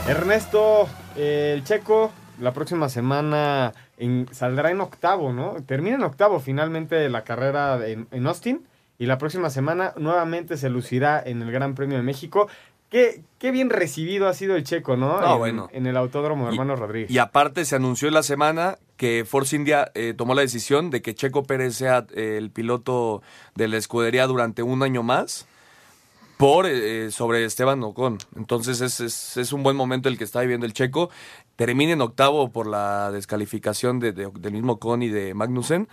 [0.07, 0.87] Ernesto,
[1.17, 5.55] el checo, la próxima semana en- saldrá en octavo, ¿no?
[5.65, 8.65] Termina en octavo finalmente la carrera en, en Austin
[8.97, 12.47] y la próxima semana nuevamente se lucirá en el Gran Premio de México.
[12.89, 15.19] Qué, qué bien recibido ha sido el checo, ¿no?
[15.19, 15.69] No, en, bueno.
[15.73, 17.09] en el Autódromo Hermano Rodríguez.
[17.11, 21.01] Y aparte se anunció en la semana que Force India eh, tomó la decisión de
[21.01, 23.21] que Checo Pérez sea eh, el piloto
[23.55, 25.47] de la escudería durante un año más
[26.37, 28.17] por eh, sobre Esteban Ocon.
[28.35, 31.09] Entonces es, es, es un buen momento el que está viviendo el Checo.
[31.55, 35.87] Termina en octavo por la descalificación de, de- del mismo y de Magnussen.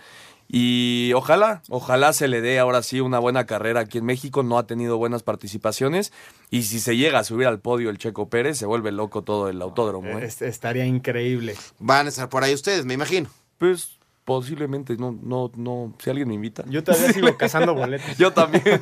[0.49, 4.43] Y ojalá, ojalá se le dé ahora sí una buena carrera aquí en México.
[4.43, 6.11] No ha tenido buenas participaciones.
[6.51, 9.47] Y si se llega a subir al podio el Checo Pérez, se vuelve loco todo
[9.47, 10.19] el autódromo.
[10.19, 10.25] ¿eh?
[10.25, 11.55] Es- estaría increíble.
[11.79, 13.29] Van a estar por ahí ustedes, me imagino.
[13.57, 16.63] Pues posiblemente, no, no, no, si alguien me invita.
[16.67, 18.17] Yo todavía sigo cazando boletos.
[18.17, 18.63] Yo también.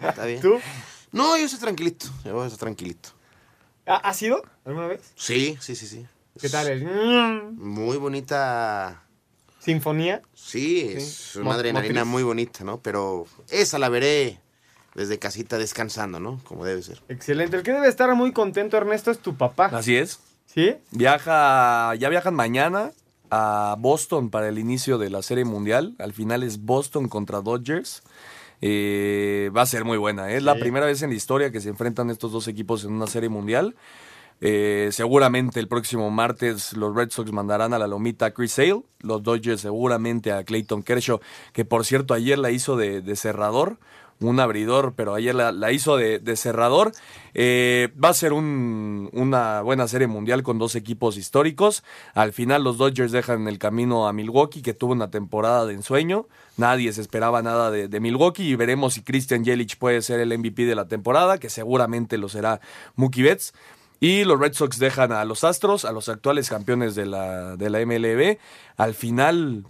[0.00, 0.40] Está bien.
[0.40, 0.58] ¿Tú?
[1.12, 2.06] No, yo soy tranquilito.
[2.24, 3.10] Yo voy a estar tranquilito.
[3.86, 5.12] ¿Ha, ha sido alguna vez?
[5.14, 6.06] Sí, sí, sí, sí.
[6.40, 6.66] ¿Qué tal?
[6.68, 6.84] El...
[7.56, 9.02] Muy bonita.
[9.60, 10.20] ¿Sinfonía?
[10.34, 11.38] Sí, es Sí.
[11.38, 12.12] una adrenalina Motriz.
[12.12, 12.80] muy bonita, ¿no?
[12.80, 14.40] Pero esa la veré
[14.94, 16.40] desde casita descansando, ¿no?
[16.44, 17.00] Como debe ser.
[17.08, 17.56] Excelente.
[17.56, 19.66] El que debe estar muy contento, Ernesto, es tu papá.
[19.66, 20.20] Así es.
[20.46, 20.74] ¿Sí?
[20.90, 22.92] Viaja, ya viajan mañana
[23.30, 25.94] a Boston para el inicio de la Serie Mundial.
[25.98, 28.02] Al final es Boston contra Dodgers.
[28.60, 30.30] Eh, va a ser muy buena.
[30.30, 30.36] ¿eh?
[30.36, 33.06] Es la primera vez en la historia que se enfrentan estos dos equipos en una
[33.06, 33.74] Serie Mundial.
[34.46, 38.82] Eh, seguramente el próximo martes los Red Sox mandarán a la lomita a Chris Sale,
[39.00, 41.20] los Dodgers seguramente a Clayton Kershaw,
[41.54, 43.78] que por cierto ayer la hizo de, de cerrador
[44.20, 46.92] un abridor, pero ayer la, hizo de, cerrador.
[47.34, 51.82] Eh, va a ser un, una buena serie mundial con dos equipos históricos.
[52.14, 56.26] Al final los Dodgers dejan el camino a Milwaukee, que tuvo una temporada de ensueño.
[56.56, 60.64] Nadie se esperaba nada de, Milwaukee y veremos si Christian Yelich puede ser el MVP
[60.64, 62.60] de la temporada, que seguramente lo será
[62.96, 63.52] Mookie Betts.
[64.04, 67.70] Y los Red Sox dejan a los Astros, a los actuales campeones de la, de
[67.70, 68.36] la MLB.
[68.76, 69.64] Al final,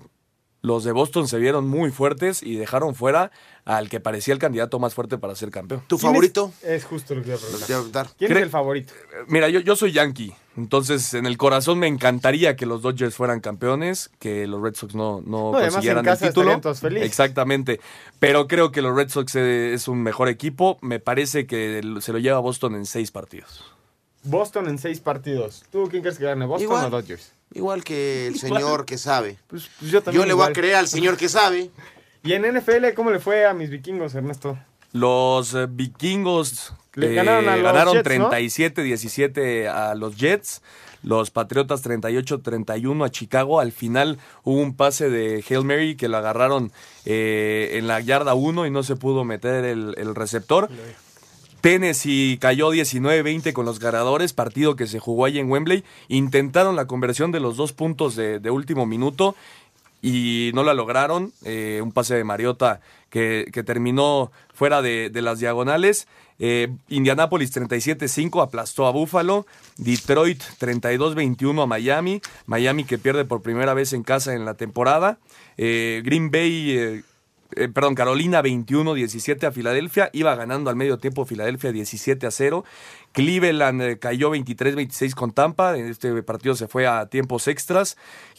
[0.61, 3.31] los de Boston se vieron muy fuertes y dejaron fuera
[3.65, 5.85] al que parecía el candidato más fuerte para ser campeón.
[5.87, 6.53] ¿Tu favorito?
[6.63, 8.09] Es, justo lo que iba a preguntar.
[8.19, 8.93] ¿Quién es el favorito?
[9.29, 13.39] Mira, yo, yo soy Yankee, entonces en el corazón me encantaría que los Dodgers fueran
[13.39, 16.61] campeones, que los Red Sox no, no, consiguieran el título.
[16.97, 17.79] Exactamente,
[18.19, 20.77] pero creo que los Red Sox es un mejor equipo.
[20.81, 23.74] Me parece que se lo lleva Boston en seis partidos.
[24.25, 25.65] Boston en seis partidos.
[25.71, 27.33] ¿Tú quién crees que gane, Boston o Dodgers?
[27.53, 29.39] Igual que el señor que sabe.
[29.47, 31.71] Pues, pues yo, le voy a creer al señor que sabe.
[32.25, 34.59] ¿Y en NFL cómo le fue a mis vikingos, Ernesto?
[34.93, 40.63] Los eh, vikingos le ganaron, a ganaron 37-17 a los Jets.
[41.03, 43.61] Los Patriotas 38-31 a Chicago.
[43.61, 46.73] Al final hubo un pase de Hail Mary que lo agarraron
[47.05, 50.71] eh, en la yarda 1 y no se pudo meter el, el receptor.
[51.65, 55.83] Tennessee cayó 19-20 con los ganadores, partido que se jugó ahí en Wembley.
[56.09, 59.35] Intentaron la conversión de los dos puntos de, último minuto
[60.03, 61.33] y no la lograron.
[61.43, 66.07] Eh, un pase de Mariota que, terminó fuera de, las diagonales.
[66.39, 69.47] Eh, Indianapolis 37-5 aplastó a Buffalo.
[69.79, 72.21] Detroit 32-21 a Miami.
[72.45, 75.17] Miami que pierde por primera vez en casa en la temporada.
[75.57, 77.03] Eh, Green Bay
[77.57, 82.65] eh, perdón, Carolina 21-17 a Filadelfia, iba ganando al medio tiempo Filadelfia 17 a 0.
[83.13, 87.97] Cleveland eh, cayó 23-26 con Tampa, en este partido se fue a tiempos extras.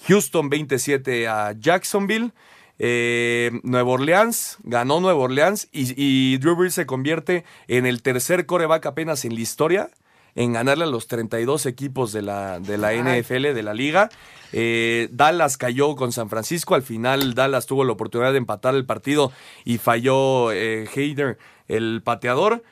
[0.08, 2.32] Houston 27 a Jacksonville.
[2.78, 8.46] Eh, Nueva Orleans, ganó Nueva Orleans y, y Drew Brees se convierte en el tercer
[8.46, 9.90] coreback apenas en la historia
[10.36, 14.10] en ganarle a los 32 equipos de la, de la NFL, de la liga.
[14.52, 16.76] Eh, Dallas cayó con San Francisco.
[16.76, 19.32] Al final, Dallas tuvo la oportunidad de empatar el partido
[19.64, 22.64] y falló eh, Hayder, el pateador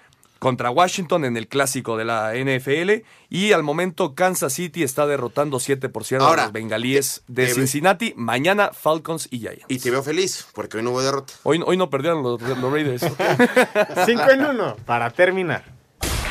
[0.43, 5.57] contra Washington en el clásico de la NFL y al momento Kansas City está derrotando
[5.57, 8.13] 7 por 0 a los bengalíes de Cincinnati.
[8.17, 9.63] Mañana Falcons y Giants.
[9.69, 11.31] Y te veo feliz porque hoy no hubo derrota.
[11.43, 13.03] Hoy, hoy no perdieron los, los Raiders.
[14.05, 15.72] 5 en 1 para terminar.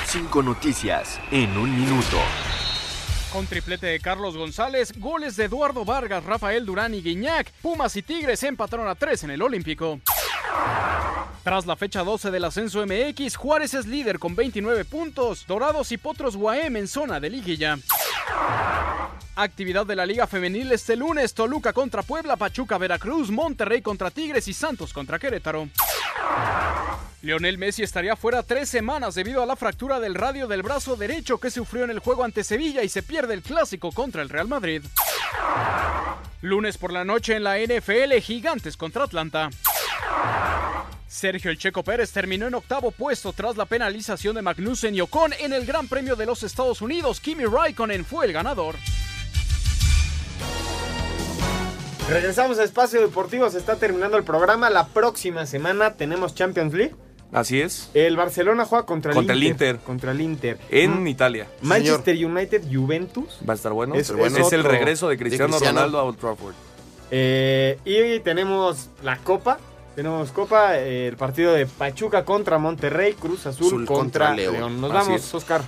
[0.06, 2.18] Cinco noticias en un minuto.
[3.32, 8.02] Con triplete de Carlos González, goles de Eduardo Vargas, Rafael Durán y Guiñac, Pumas y
[8.02, 10.00] Tigres empataron a tres en el Olímpico.
[11.42, 15.96] Tras la fecha 12 del ascenso MX, Juárez es líder con 29 puntos, Dorados y
[15.96, 17.78] Potros Guaem en zona de liguilla.
[19.34, 24.46] Actividad de la Liga Femenil este lunes, Toluca contra Puebla, Pachuca, Veracruz, Monterrey contra Tigres
[24.46, 25.68] y Santos contra Querétaro.
[27.22, 31.38] Lionel Messi estaría fuera tres semanas debido a la fractura del radio del brazo derecho
[31.38, 34.48] que sufrió en el juego ante Sevilla y se pierde el clásico contra el Real
[34.48, 34.82] Madrid.
[36.40, 39.50] Lunes por la noche en la NFL, Gigantes contra Atlanta.
[41.06, 45.32] Sergio El Checo Pérez terminó en octavo puesto tras la penalización de Magnussen y Ocon
[45.38, 47.20] en el Gran Premio de los Estados Unidos.
[47.20, 48.74] Kimi Raikkonen fue el ganador.
[52.08, 54.68] Regresamos a Espacio Deportivo, se está terminando el programa.
[54.70, 56.94] La próxima semana tenemos Champions League.
[57.32, 57.90] Así es.
[57.94, 60.58] El Barcelona juega contra, el, Inter, Contra el Inter.
[60.68, 61.48] En Italia.
[61.62, 63.40] Manchester United, Juventus.
[63.48, 63.94] Va a estar bueno.
[63.94, 66.54] Es, el regreso de Cristiano, Ronaldo a Old Trafford.
[67.10, 69.58] Eh, y tenemos la Copa.
[69.94, 74.80] Tenemos Copa, eh, el partido de Pachuca contra Monterrey, Cruz Azul, contra, León.
[74.80, 75.62] Nos vamos, Oscar.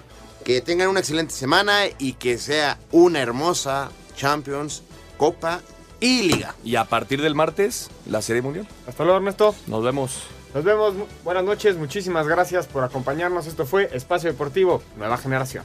[0.45, 4.83] Que tengan una excelente semana y que sea una hermosa Champions,
[5.17, 5.61] Copa
[6.01, 6.55] y Liga.
[6.65, 8.67] Y a partir del martes, la Serie Mundial.
[8.87, 9.55] Hasta luego, Ernesto.
[9.67, 10.23] Nos vemos.
[10.55, 13.49] Nos vemos, buenas noches, muchísimas gracias por acompañarnos.
[13.49, 15.65] Esto fue Espacio Deportivo, Nueva Generación.